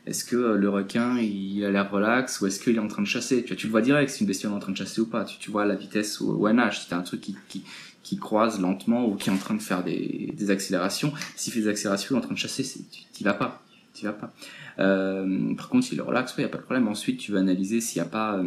[0.06, 3.08] est-ce que le requin il a l'air relax ou est-ce qu'il est en train de
[3.08, 3.44] chasser?
[3.44, 5.24] Tu, tu le vois direct si une bestiole est en train de chasser ou pas.
[5.24, 6.86] Tu, vois la vitesse où, où elle nage.
[6.86, 11.14] Si un truc qui, croise lentement ou qui est en train de faire des, accélérations,
[11.36, 12.64] s'il fait des accélérations, il est en train de chasser,
[13.14, 14.32] tu vas pas, tu vas pas.
[14.78, 16.88] Par contre, s'il est relax, il ouais, y a pas de problème.
[16.88, 18.42] Ensuite, tu vas analyser s'il n'y a pas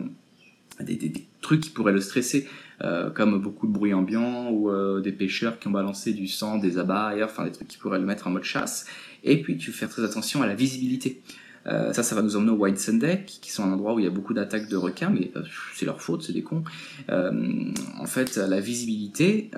[0.81, 2.49] des, trucs qui pourraient le stresser,
[2.83, 6.59] euh, comme beaucoup de bruit ambiant ou euh, des pêcheurs qui ont balancé du sang,
[6.59, 8.87] des abats, et, enfin des trucs qui pourraient le mettre en mode chasse.
[9.25, 11.21] Et puis, tu fais très attention à la visibilité.
[11.67, 13.99] Euh, ça, ça va nous emmener au White Sunday, qui, qui sont un endroit où
[13.99, 15.31] il y a beaucoup d'attaques de requins, mais
[15.75, 16.65] c'est leur faute, c'est des cons.
[17.09, 19.51] En fait, la visibilité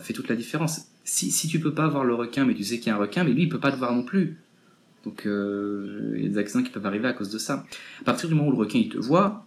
[0.00, 0.86] fait toute la différence.
[1.04, 2.98] Si, si tu peux pas voir le requin, mais tu sais qu'il y a un
[2.98, 4.38] requin, mais lui, il peut pas te voir non plus.
[5.04, 7.66] Donc, il y a des accidents qui peuvent arriver à cause de ça.
[8.00, 9.46] À partir du moment où le requin, il te voit,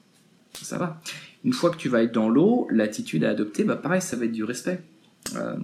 [0.61, 1.01] ça va.
[1.43, 4.25] Une fois que tu vas être dans l'eau, l'attitude à adopter, bah pareil, ça va
[4.25, 4.81] être du respect.
[5.35, 5.55] Euh,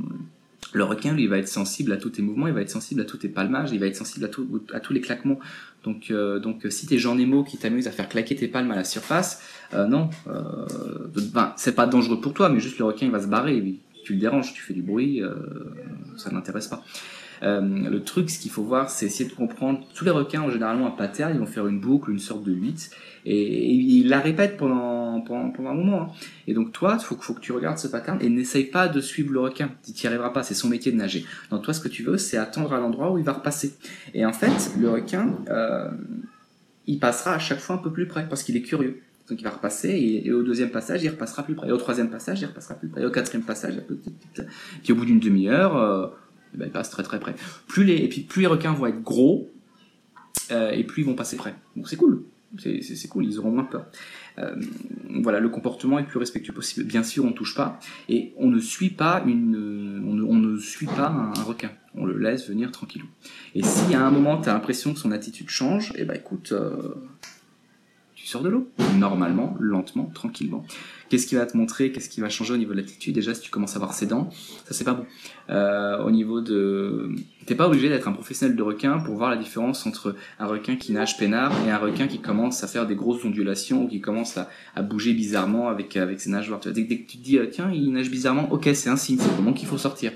[0.73, 3.05] le requin, lui, va être sensible à tous tes mouvements, il va être sensible à
[3.05, 5.39] tous tes palmages, il va être sensible à, à tous les claquements.
[5.83, 8.75] Donc, euh, donc si t'es Jean Nemo qui t'amuse à faire claquer tes palmes à
[8.75, 9.41] la surface,
[9.73, 13.27] euh, non, ben, c'est pas dangereux pour toi, mais juste le requin, il va se
[13.27, 15.21] barrer, tu le déranges, tu fais du bruit,
[16.17, 16.83] ça n'intéresse pas.
[17.43, 19.81] Euh, le truc, ce qu'il faut voir, c'est essayer de comprendre.
[19.93, 22.51] Tous les requins, en généralement, un pattern, ils vont faire une boucle, une sorte de
[22.51, 22.91] 8,
[23.25, 26.01] et, ils la répètent pendant, pendant, pendant un moment.
[26.01, 26.07] Hein.
[26.47, 29.31] Et donc, toi, il faut, que tu regardes ce pattern et n'essaye pas de suivre
[29.33, 29.69] le requin.
[29.83, 31.25] Tu n'y arriveras pas, c'est son métier de nager.
[31.51, 33.73] Donc, toi, ce que tu veux, c'est attendre à l'endroit où il va repasser.
[34.13, 35.89] Et en fait, le requin, euh,
[36.87, 39.01] il passera à chaque fois un peu plus près, parce qu'il est curieux.
[39.29, 39.89] Donc il va repasser
[40.25, 41.67] et, au deuxième passage il repassera plus près.
[41.67, 43.01] Et au troisième passage il repassera plus près.
[43.01, 43.75] Et au quatrième passage,
[44.83, 46.07] puis au bout d'une demi-heure, euh,
[46.53, 47.35] ben, ils passent très très près.
[47.67, 49.49] Plus les, et puis plus les requins vont être gros,
[50.51, 51.55] euh, et plus ils vont passer près.
[51.75, 52.23] Donc c'est cool.
[52.57, 53.85] C'est cool, ils auront moins peur.
[54.39, 54.55] Euh,
[55.21, 56.83] voilà, le comportement est le plus respectueux possible.
[56.87, 60.57] Bien sûr, on touche pas et on ne suit pas une, on ne, on ne
[60.57, 61.69] suit pas un, requin.
[61.93, 63.05] On le laisse venir tranquillou.
[63.53, 66.51] Et si à un moment tu as l'impression que son attitude change, eh ben écoute,
[66.51, 66.95] euh,
[68.37, 68.69] de l'eau.
[68.97, 70.63] Normalement, lentement, tranquillement.
[71.09, 73.41] Qu'est-ce qui va te montrer Qu'est-ce qui va changer au niveau de l'attitude Déjà, si
[73.41, 74.29] tu commences à voir ses dents,
[74.65, 75.05] ça c'est pas bon.
[75.49, 77.09] Euh, au niveau de,
[77.47, 80.75] t'es pas obligé d'être un professionnel de requin pour voir la différence entre un requin
[80.75, 84.01] qui nage peinard et un requin qui commence à faire des grosses ondulations ou qui
[84.01, 86.59] commence à, bouger bizarrement avec avec ses nageoires.
[86.59, 89.35] Dès, dès que tu te dis tiens, il nage bizarrement, ok, c'est un signe, c'est
[89.35, 90.11] comment qu'il faut sortir.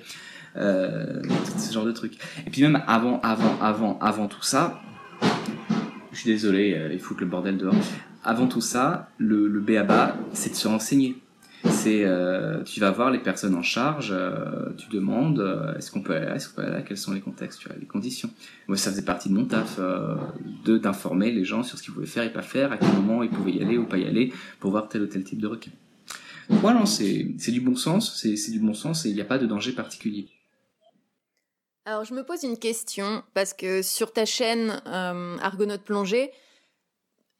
[0.55, 1.23] Euh,
[1.57, 2.13] ce genre de trucs.
[2.45, 4.81] Et puis même avant, avant, avant, avant tout ça,
[6.13, 7.75] je suis désolé, euh, il faut le bordel dehors
[8.23, 11.17] avant tout ça, le, le BABA, c'est de se renseigner.
[11.65, 15.41] C'est, euh, tu vas voir les personnes en charge, euh, tu demandes,
[15.77, 17.85] est-ce qu'on peut aller là, est-ce qu'on peut aller là, quels sont les contextes, les
[17.85, 18.29] conditions.
[18.67, 22.05] Moi, ça faisait partie de mon taf, de d'informer les gens sur ce qu'ils pouvaient
[22.05, 24.31] faire et pas faire, à quel moment ils pouvaient y aller ou pas y aller,
[24.59, 25.71] pour voir tel ou tel type de requin.
[26.49, 29.45] Voilà, c'est, du bon sens, c'est du bon sens et il n'y a pas de
[29.45, 30.27] danger particulier.
[31.85, 36.31] Alors je me pose une question parce que sur ta chaîne euh, Argonaute plongée,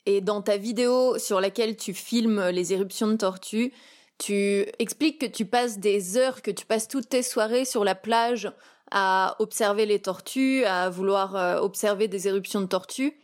[0.06, 3.72] et dans ta vidéo sur laquelle tu filmes les éruptions de tortues,
[4.18, 7.96] tu expliques que tu passes des heures, que tu passes toutes tes soirées sur la
[7.96, 8.52] plage
[8.92, 13.18] à observer les tortues, à vouloir euh, observer des éruptions de tortues,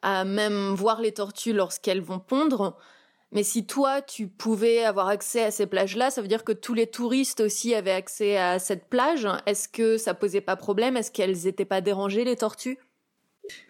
[0.00, 2.78] à même voir les tortues lorsqu'elles vont pondre.
[3.32, 6.74] Mais si toi, tu pouvais avoir accès à ces plages-là, ça veut dire que tous
[6.74, 9.26] les touristes aussi avaient accès à cette plage.
[9.46, 10.98] Est-ce que ça posait pas problème?
[10.98, 12.78] Est-ce qu'elles n'étaient pas dérangées, les tortues?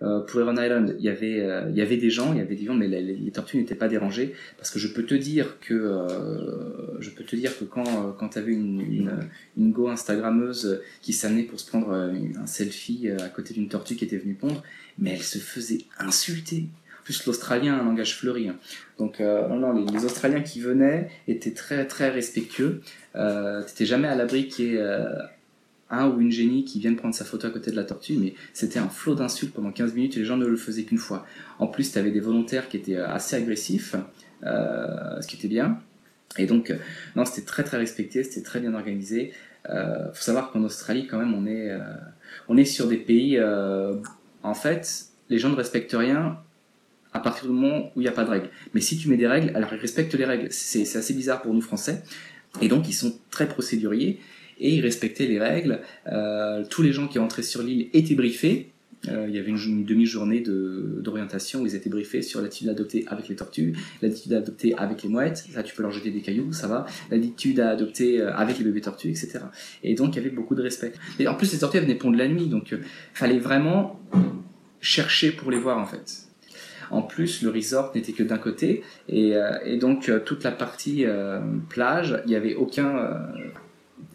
[0.02, 2.42] Euh, pour Heron Island, il y avait euh, il y avait des gens, il y
[2.42, 5.58] avait des gens, mais les, tortues n'étaient pas dérangées parce que je peux te dire
[5.60, 9.88] que euh, je peux te dire que quand quand tu avais une, une, une go
[9.88, 14.34] instagrammeuse qui s'amenait pour se prendre un selfie à côté d'une tortue qui était venue
[14.34, 14.62] pondre,
[14.98, 16.66] mais elle se faisait insulter.
[17.04, 18.48] Plus, l'Australien a un langage fleuri.
[18.48, 18.56] Hein.
[18.98, 22.80] Donc, non, non, les, Australiens qui venaient étaient très, très respectueux.
[23.16, 24.82] Euh, T'étais jamais à l'abri qu'il y ait
[25.92, 28.34] un ou une génie qui vienne prendre sa photo à côté de la tortue, mais
[28.54, 31.26] c'était un flot d'insultes pendant 15 minutes et les gens ne le faisaient qu'une fois.
[31.58, 33.94] En plus, tu avais des volontaires qui étaient euh, assez agressifs,
[34.44, 35.78] euh, ce qui était bien.
[36.38, 36.76] Et donc, euh,
[37.14, 39.32] non, c'était très très respecté, c'était très bien organisé.
[39.68, 41.80] Euh, faut savoir qu'en Australie, quand même, on est, euh,
[42.48, 43.38] on est sur des pays.
[44.42, 46.38] en fait, les gens ne respectent rien
[47.12, 48.48] à partir du moment où il n'y a pas de règles.
[48.74, 50.48] Mais si tu mets des règles, alors ils respectent les règles.
[50.50, 52.02] C'est assez bizarre pour nous Français.
[52.60, 54.20] Et donc, ils sont très procéduriers
[54.58, 55.80] et ils respectaient les règles.
[56.06, 58.68] Euh, tous les gens qui entraient sur l'île étaient briefés.
[59.08, 63.28] Euh, il y avait une, demi-journée d'orientation où ils étaient briefés sur l'attitude adoptée avec
[63.28, 66.68] les tortues, l'attitude adoptée avec les mouettes, ça tu peux leur jeter des cailloux, ça
[66.68, 69.40] va, l'attitude à adopter euh, avec les bébés tortues, etc.
[69.82, 70.92] Et donc il y avait beaucoup de respect.
[71.18, 72.78] Et en plus les tortues elles venaient pondre la nuit, donc il
[73.12, 73.98] fallait vraiment
[74.80, 76.28] chercher pour les voir en fait.
[76.92, 81.04] En plus, le resort n'était que d'un côté, et, et, donc toute la partie
[81.68, 83.18] plage, il n'y avait aucun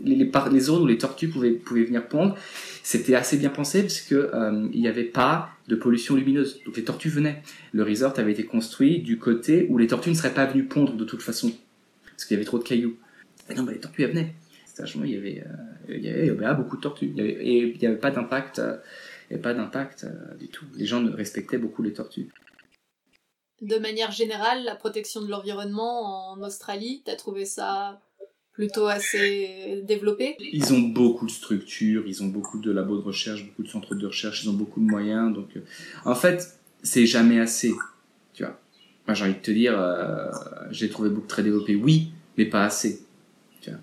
[0.01, 2.37] les, zones où les tortues pouvaient, pouvaient venir pondre,
[2.83, 6.61] c'était assez bien pensé parce que euh, il n'y avait pas de pollution lumineuse.
[6.65, 7.41] Donc les tortues venaient.
[7.73, 10.95] Le resort avait été construit du côté où les tortues ne seraient pas venues pondre
[10.95, 11.51] de toute façon,
[12.11, 12.95] parce qu'il y avait trop de cailloux.
[13.49, 14.33] Et non, bah, les tortues venaient.
[15.03, 17.13] il y avait, euh, il y avait, beaucoup de tortues.
[17.17, 20.05] et il n'y avait pas d'impact, euh, pas d'impact
[20.39, 20.65] du tout.
[20.75, 22.27] Les gens respectaient beaucoup les tortues.
[23.61, 27.99] De manière générale, la protection de l'environnement en Australie, t'as trouvé ça
[28.51, 30.35] plutôt assez développé?
[30.39, 33.95] Ils ont beaucoup de structures, ils ont beaucoup de labos de recherche, beaucoup de centres
[33.95, 35.33] de recherche, ils ont beaucoup de moyens.
[35.33, 35.61] Donc, euh,
[36.05, 37.71] en fait, c'est jamais assez.
[38.33, 38.59] Tu vois.
[39.13, 40.31] J'ai envie de te dire, euh,
[40.71, 43.01] j'ai trouvé beaucoup très développé, oui, mais pas assez.
[43.61, 43.79] Tu vois.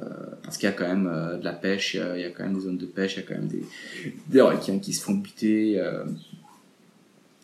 [0.00, 2.54] Euh, parce qu'il y a quand même de la pêche, il y a quand même
[2.54, 3.64] des zones de pêche, il y a quand même des,
[4.28, 5.80] des requins qui se font buter.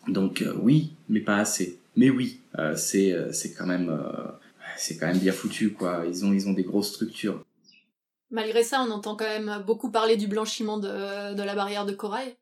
[0.07, 1.79] Donc oui, mais pas assez.
[1.95, 2.39] Mais oui,
[2.75, 3.91] c'est c'est quand même
[4.77, 6.03] c'est quand même bien foutu, quoi.
[6.07, 7.43] Ils ont, ils ont des grosses structures.
[8.31, 12.35] Malgré ça, on entend quand même beaucoup parler du blanchiment de, la barrière de corail.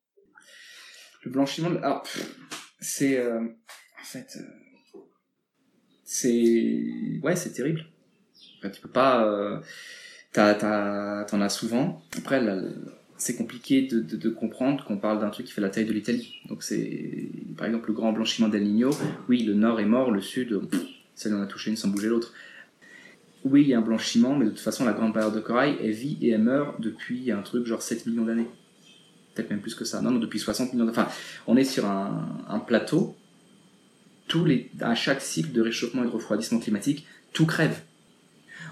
[1.24, 1.78] Le blanchiment, de...
[1.78, 2.04] alors,
[2.80, 5.00] c'est, euh, en fait, euh,
[6.04, 7.86] c'est, ouais, c'est terrible.
[8.62, 9.60] tu peux pas, euh,
[10.34, 12.02] t'en as souvent.
[12.18, 12.42] Après,
[13.22, 16.42] c'est compliqué de, comprendre qu'on parle d'un truc qui fait la taille de l'Italie.
[16.50, 18.90] Donc c'est, par exemple, le grand blanchiment d'El Niño.
[19.30, 20.60] Oui, le nord est mort, le sud,
[21.14, 22.34] celle en a touché une sans bouger l'autre.
[23.46, 25.78] Oui, il y a un blanchiment, mais de toute façon, la grande barrière de corail,
[25.92, 28.48] vit et elle meurt depuis un truc genre 7 millions d'années.
[29.36, 30.02] Peut-être même plus que ça.
[30.02, 30.98] Non, non, depuis 60 millions d'années.
[30.98, 31.12] Enfin,
[31.46, 33.16] on est sur un, plateau.
[34.28, 37.82] Tous les, à chaque cycle de réchauffement et de refroidissement climatique, tout crève.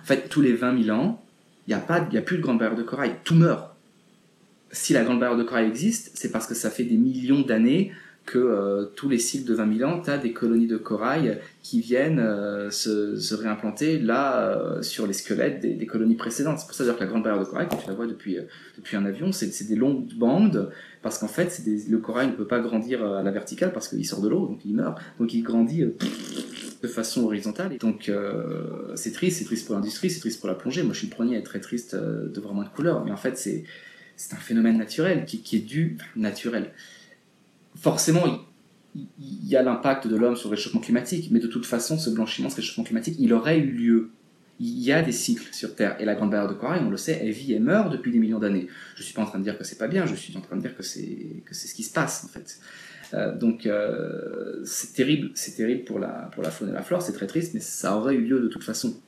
[0.02, 1.24] En fait, tous les 20 000 ans,
[1.68, 3.14] il n'y a, a plus de grande barrière de corail.
[3.24, 3.69] Tout meurt.
[4.72, 7.92] Si la grande barrière de corail existe, c'est parce que ça fait des millions d'années
[8.30, 11.40] que euh, tous les cycles de 20 000 ans, tu as des colonies de corail
[11.64, 16.60] qui viennent euh, se, réimplanter là euh, sur les squelettes des, colonies précédentes.
[16.60, 18.38] C'est pour ça que la grande barrière de corail, quand tu la vois depuis,
[18.78, 22.60] depuis un avion, c'est des longues bandes parce qu'en fait, le corail ne peut pas
[22.60, 25.00] grandir à la verticale parce qu'il sort de l'eau, donc il meurt.
[25.20, 25.86] Donc il grandit
[26.84, 27.74] de façon horizontale.
[27.74, 28.12] Et donc
[28.96, 30.84] c'est triste, c'est triste pour l'industrie, c'est triste pour la plongée.
[30.84, 33.12] Moi, je suis le premier à être très triste de voir moins de couleurs, mais
[33.12, 33.64] en fait, c'est
[34.20, 36.72] c'est un phénomène naturel qui, est dû naturel
[37.80, 38.46] forcément,
[38.96, 39.08] il,
[39.48, 42.50] y a l'impact de l'homme sur le réchauffement climatique, mais de toute façon, ce blanchiment,
[42.50, 44.10] ce réchauffement climatique, il aurait eu lieu.
[44.60, 46.98] Il y a des cycles sur Terre, et la grande barrière de corail, on le
[46.98, 48.68] sait, elle vit et meurt depuis des millions d'années.
[48.96, 50.58] Je suis pas en train de dire que c'est pas bien, je suis en train
[50.58, 52.60] de dire que c'est ce qui se passe en fait.
[53.14, 57.14] Euh, donc euh, c'est terrible, terrible pour la pour la faune et la flore, c'est
[57.14, 59.00] très triste, mais ça aurait eu lieu de toute façon.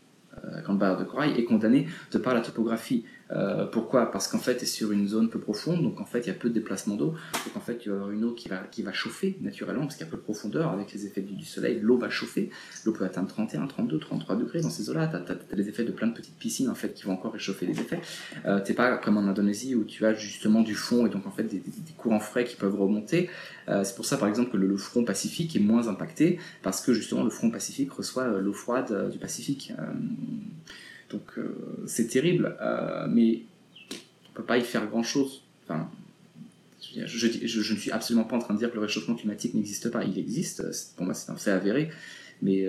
[0.45, 3.03] Euh, la grande barrière de corail est condamnée de par la topographie.
[3.31, 4.11] Euh, pourquoi?
[4.11, 6.31] Parce qu'en fait, elle est sur une zone peu profonde, donc en fait, il y
[6.31, 7.13] a peu de déplacement d'eau.
[7.45, 9.95] Donc en fait, il y avoir une eau qui va, qui va chauffer naturellement, parce
[9.95, 11.79] qu'il y a peu de profondeur avec les effets du, soleil.
[11.81, 12.49] L'eau va chauffer.
[12.85, 15.07] L'eau peut atteindre 31, 32, 33 degrés dans ces eaux-là.
[15.07, 17.65] Tu as, les effets de plein de petites piscines en fait qui vont encore réchauffer
[17.65, 18.01] les effets.
[18.45, 21.31] Euh, T'es pas comme en Indonésie où tu as justement du fond et donc en
[21.31, 21.61] fait des,
[21.97, 23.29] courants frais qui peuvent remonter.
[23.69, 26.93] Euh, c'est pour ça par exemple que le, front pacifique est moins impacté parce que
[26.93, 29.73] justement le front pacifique reçoit euh, l'eau froide du Pacifique.
[31.11, 31.39] Donc
[31.85, 32.55] c'est terrible,
[33.09, 33.41] mais
[34.29, 35.43] on peut pas y faire grand chose.
[35.63, 35.89] Enfin,
[36.95, 40.03] je, ne suis absolument pas en train de dire que le réchauffement climatique n'existe pas.
[40.03, 40.63] Il existe.
[40.95, 41.89] Pour moi, c'est un fait avéré.
[42.41, 42.67] mais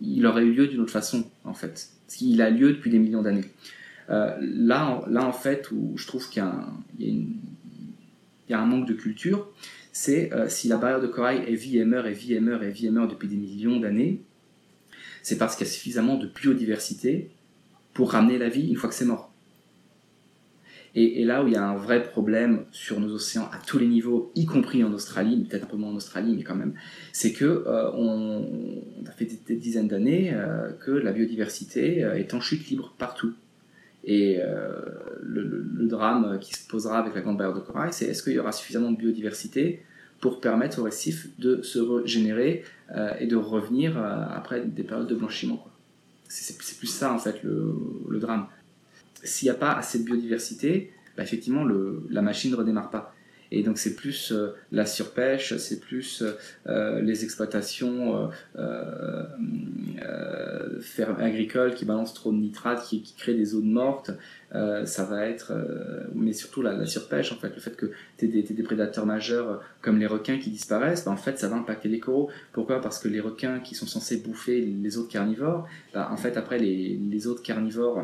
[0.00, 1.88] il aurait eu lieu d'une autre façon, en fait.
[2.08, 3.50] Qu'il a lieu depuis des millions d'années.
[4.08, 6.44] là, en fait, où je trouve qu'il
[6.98, 7.26] y,
[8.48, 9.48] y, a un manque de culture,
[9.92, 12.70] c'est si la barrière de corail est vie et meurt et vie et meurt et
[12.70, 14.20] vie et meurt depuis des millions d'années,
[15.24, 17.30] c'est parce qu'il y a suffisamment de biodiversité
[17.94, 19.32] pour ramener la vie une fois que c'est mort.
[20.94, 23.88] Et, là où il y a un vrai problème sur nos océans à tous les
[23.88, 26.74] niveaux, y compris en Australie, peut-être un peu moins en Australie, mais quand même,
[27.12, 28.46] c'est que euh, on,
[29.04, 33.32] a fait des, dizaines d'années euh, que la biodiversité euh, est en chute libre partout.
[34.04, 34.38] Et
[35.22, 38.38] le, drame qui se posera avec la grande barrière de corail, c'est est-ce qu'il y
[38.38, 39.82] aura suffisamment de biodiversité
[40.20, 42.64] pour permettre aux récifs de se régénérer
[43.18, 45.66] et de revenir après des périodes de blanchiment.
[46.28, 48.46] C'est plus ça en fait le drame
[49.24, 53.13] s'il n'y a pas assez de biodiversité, bah, effectivement, la machine ne redémarre pas.
[53.54, 56.24] Et donc c'est plus euh, la surpêche, c'est plus
[56.66, 59.24] euh, les exploitations euh,
[61.20, 64.10] agricoles qui balancent trop de nitrates, qui, créent des zones mortes.
[64.52, 65.52] ça va être,
[66.14, 69.98] mais surtout la, surpêche, en fait, le fait que tu aies, des prédateurs majeurs comme
[69.98, 72.30] les requins qui disparaissent, bah, en fait ça va impacter les coraux.
[72.52, 72.80] Pourquoi?
[72.80, 76.58] Parce que les requins qui sont censés bouffer les autres carnivores, bah, en fait après
[76.58, 78.02] les, autres carnivores euh,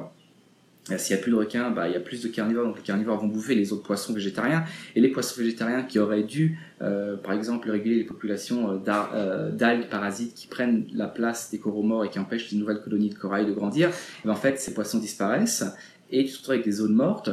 [0.99, 2.83] s'il n'y a plus de requins, bah, il y a plus de carnivores, donc les
[2.83, 4.65] carnivores vont bouffer les autres poissons végétariens.
[4.97, 9.89] Et les poissons végétariens qui auraient dû, euh, par exemple, réguler les populations euh, d'algues
[9.89, 13.15] parasites qui prennent la place des coraux morts et qui empêchent les nouvelles colonies de
[13.15, 13.91] corail de grandir,
[14.25, 15.65] ben, en fait, ces poissons disparaissent
[16.11, 17.31] et tu te retrouves avec des zones mortes.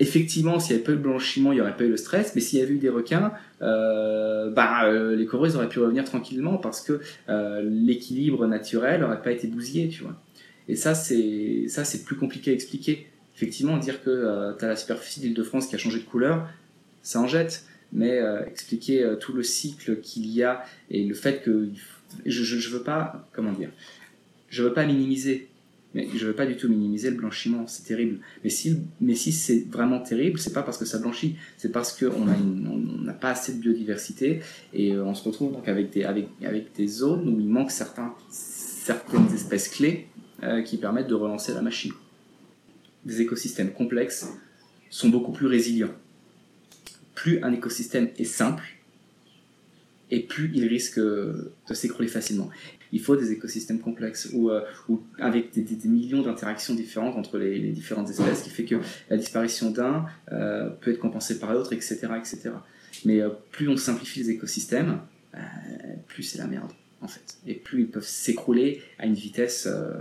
[0.00, 2.32] Effectivement, s'il y avait pas eu de blanchiment, il n'y aurait pas eu le stress,
[2.36, 6.80] mais s'il y avait eu des requins, bah, les coraux auraient pu revenir tranquillement parce
[6.80, 7.00] que
[7.64, 10.14] l'équilibre naturel n'aurait pas été bousillé, tu vois.
[10.68, 13.06] Et ça, c'est plus compliqué à expliquer.
[13.34, 16.48] Effectivement, dire que euh, tu as la superficie d'Île-de-France qui a changé de couleur,
[17.02, 17.64] ça en jette.
[17.90, 21.70] Mais euh, expliquer euh, tout le cycle qu'il y a et le fait que
[22.26, 23.70] je, je, veux pas, comment dire,
[24.50, 25.48] je veux pas minimiser,
[25.94, 28.18] mais je veux pas du tout minimiser le blanchiment, c'est terrible.
[28.44, 31.98] Mais si, mais si c'est vraiment terrible, c'est pas parce que ça blanchit, c'est parce
[31.98, 34.40] qu'on n'a pas assez de biodiversité
[34.74, 38.14] et on se retrouve donc avec des, avec, avec des zones où il manque certains,
[38.28, 40.08] certaines espèces clés
[40.42, 41.92] euh, qui permettent de relancer la machine.
[43.04, 44.28] Des écosystèmes complexes
[44.90, 45.94] sont beaucoup plus résilients.
[47.14, 48.62] Plus un écosystème est simple,
[50.10, 52.50] et plus il risque de s'écrouler facilement.
[52.92, 54.62] Il faut des écosystèmes complexes où, euh,
[55.18, 58.76] avec des, millions d'interactions différentes entre les, différentes espèces, qui fait que
[59.10, 62.50] la disparition d'un euh, peut être compensée par l'autre, etc., etc.
[63.04, 63.20] Mais
[63.50, 65.00] plus on simplifie les écosystèmes,
[66.06, 67.38] plus c'est la merde en fait.
[67.46, 69.94] Et plus ils peuvent s'écrouler à une vitesse euh,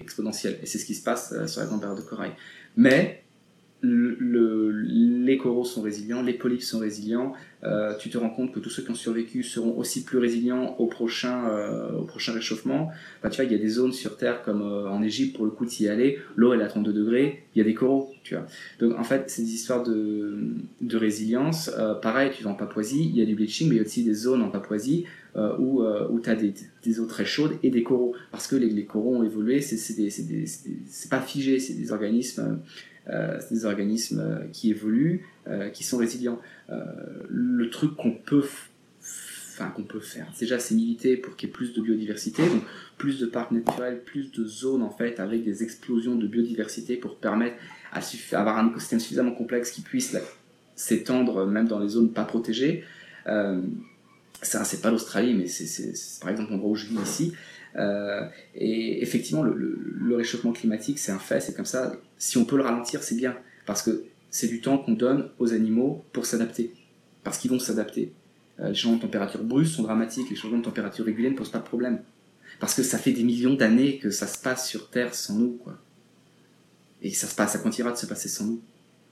[0.00, 0.58] exponentielle.
[0.62, 2.32] Et c'est ce qui se passe euh, sur la grande barrière de corail.
[2.76, 3.21] Mais
[3.82, 7.34] le, les coraux sont résilients, les polypes sont résilients.
[7.64, 10.74] Euh, tu te rends compte que tous ceux qui ont survécu seront aussi plus résilients
[10.78, 11.48] au prochain,
[11.98, 12.90] au prochain réchauffement.
[13.22, 15.50] Bah, tu vois, il y a des zones sur Terre comme en Égypte, pour le
[15.50, 18.34] coup, d'y aller, l'eau elle est à 32 degrés, il y a des coraux, tu
[18.34, 18.46] vois.
[18.80, 20.38] Donc en fait, c'est des histoires de,
[20.80, 21.70] de résilience.
[22.00, 24.04] pareil, tu vas en Papouasie, il y a du bleaching, mais il y a aussi
[24.04, 26.52] des zones en Papouasie euh, où, euh, où tu as des,
[26.84, 28.14] des, eaux très chaudes et des coraux.
[28.30, 32.60] Parce que les, les coraux ont évolué, c'est pas figé, c'est des organismes,
[33.10, 36.40] euh, des organismes euh, qui évoluent, euh, qui sont résilients.
[37.28, 38.44] le truc qu'on peut
[39.52, 40.26] enfin qu'on peut faire.
[40.38, 40.74] Déjà, c'est
[41.16, 42.62] pour qu'il y ait plus de biodiversité, donc
[42.96, 47.16] plus de parcs naturels, plus de zones en fait avec des explosions de biodiversité pour
[47.16, 47.56] permettre
[47.92, 48.00] à
[48.38, 50.16] avoir un écosystème suffisamment complexe qui puisse
[50.74, 52.84] s'étendre même dans les zones pas protégées.
[53.26, 53.60] Euh,
[54.40, 57.32] ça c'est pas l'Australie, mais c'est par exemple l'endroit où je vis ici.
[57.76, 61.94] Euh, et effectivement, le, réchauffement climatique, c'est un fait, c'est comme ça.
[62.18, 65.52] Si on peut le ralentir, c'est bien, parce que c'est du temps qu'on donne aux
[65.52, 66.72] animaux pour s'adapter,
[67.24, 68.12] parce qu'ils vont s'adapter.
[68.60, 71.50] Euh, les changements de température brusques sont dramatiques, les changements de température réguliers ne posent
[71.50, 72.00] pas de problème,
[72.60, 75.52] parce que ça fait des millions d'années que ça se passe sur Terre sans nous,
[75.52, 75.78] quoi.
[77.00, 78.60] Et ça se passe, ça continuera de se passer sans nous.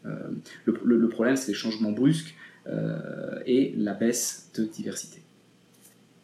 [0.06, 0.30] Euh,
[0.64, 2.34] le, le, problème, c'est les changements brusques
[3.46, 5.22] et la baisse de diversité.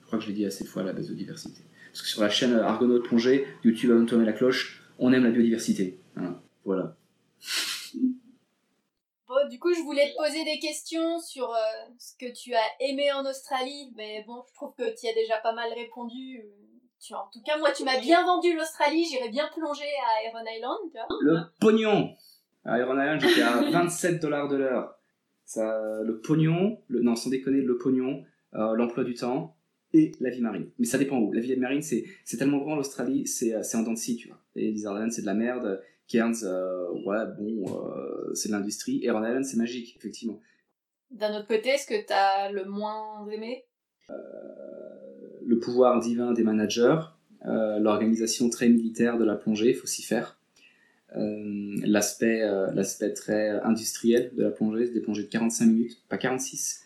[0.03, 1.61] Je crois que je l'ai dit assez de fois, la baisse de diversité.
[1.97, 5.31] Parce que sur la chaîne Argonaut Plongée, YouTube a tourner la cloche, on aime la
[5.31, 5.99] biodiversité.
[6.65, 6.95] Voilà.
[9.29, 11.59] Bon, du coup, je voulais te poser des questions sur euh,
[11.99, 15.15] ce que tu as aimé en Australie, mais bon, je trouve que tu y as
[15.15, 16.45] déjà pas mal répondu.
[17.01, 20.45] Tu, en tout cas, moi, tu m'as bien vendu l'Australie, j'irais bien plonger à Iron
[20.49, 21.09] Island.
[21.23, 22.15] Le pognon
[22.65, 24.95] À Iron Island, j'étais à 27 dollars de l'heure.
[25.45, 28.25] Ça, le pognon, le, non, sans déconner, le pognon,
[28.55, 29.56] euh, l'emploi du temps
[29.93, 30.69] et la vie marine.
[30.79, 31.33] Mais ça dépend où.
[31.33, 34.17] La vie marine, c'est, c'est tellement grand l'Australie, c'est, euh, c'est en dents de scie,
[34.17, 34.39] tu vois.
[34.55, 35.81] Et les Islands, c'est de la merde.
[36.09, 39.01] Cairns, euh, ouais, bon, euh, c'est de l'industrie.
[39.03, 40.41] Et Rhode Island, c'est magique, effectivement.
[41.11, 43.65] D'un autre côté, est-ce que t'as le moins aimé?
[44.09, 46.99] Le pouvoir divin des managers,
[47.45, 50.41] l'organisation très militaire de la plongée, il faut s'y faire.
[51.15, 52.41] l'aspect
[52.73, 56.86] l'aspect très industriel de la plongée, c'est des plongées de 45 minutes, pas 46.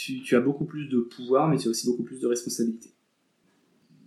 [0.00, 2.94] Tu, tu, as beaucoup plus de pouvoir, mais tu as aussi beaucoup plus de responsabilité.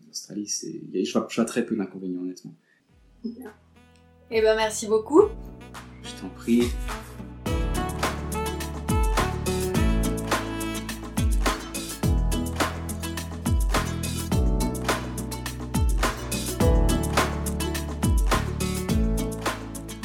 [0.07, 2.55] L'Australie, c'est, je vois, je vois très peu d'inconvénients, honnêtement.
[3.25, 5.23] Eh ben, merci beaucoup.
[6.01, 6.69] Je t'en prie.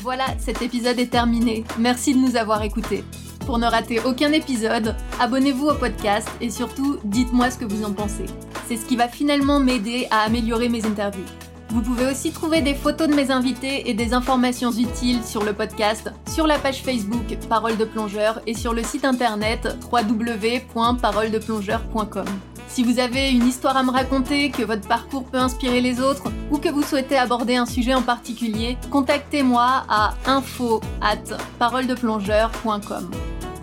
[0.02, 1.62] Voilà, cet épisode est terminé.
[1.78, 3.04] Merci de nous avoir écoutés.
[3.46, 7.92] Pour ne rater aucun épisode, abonnez-vous au podcast et surtout, dites-moi ce que vous en
[7.92, 8.26] pensez.
[8.66, 11.22] C'est ce qui va finalement m'aider à améliorer mes interviews.
[11.70, 15.52] Vous pouvez aussi trouver des photos de mes invités et des informations utiles sur le
[15.52, 22.26] podcast, sur la page Facebook Parole de plongeur et sur le site internet www.paroledeplongeur.com.
[22.68, 26.32] Si vous avez une histoire à me raconter, que votre parcours peut inspirer les autres
[26.50, 31.36] ou que vous souhaitez aborder un sujet en particulier, contactez-moi à info at.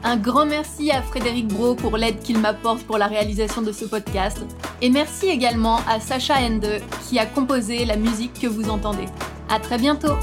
[0.06, 3.86] Un grand merci à Frédéric Bro pour l'aide qu'il m'apporte pour la réalisation de ce
[3.86, 4.44] podcast.
[4.82, 9.06] Et merci également à Sacha Ende qui a composé la musique que vous entendez.
[9.50, 10.16] À très bientôt!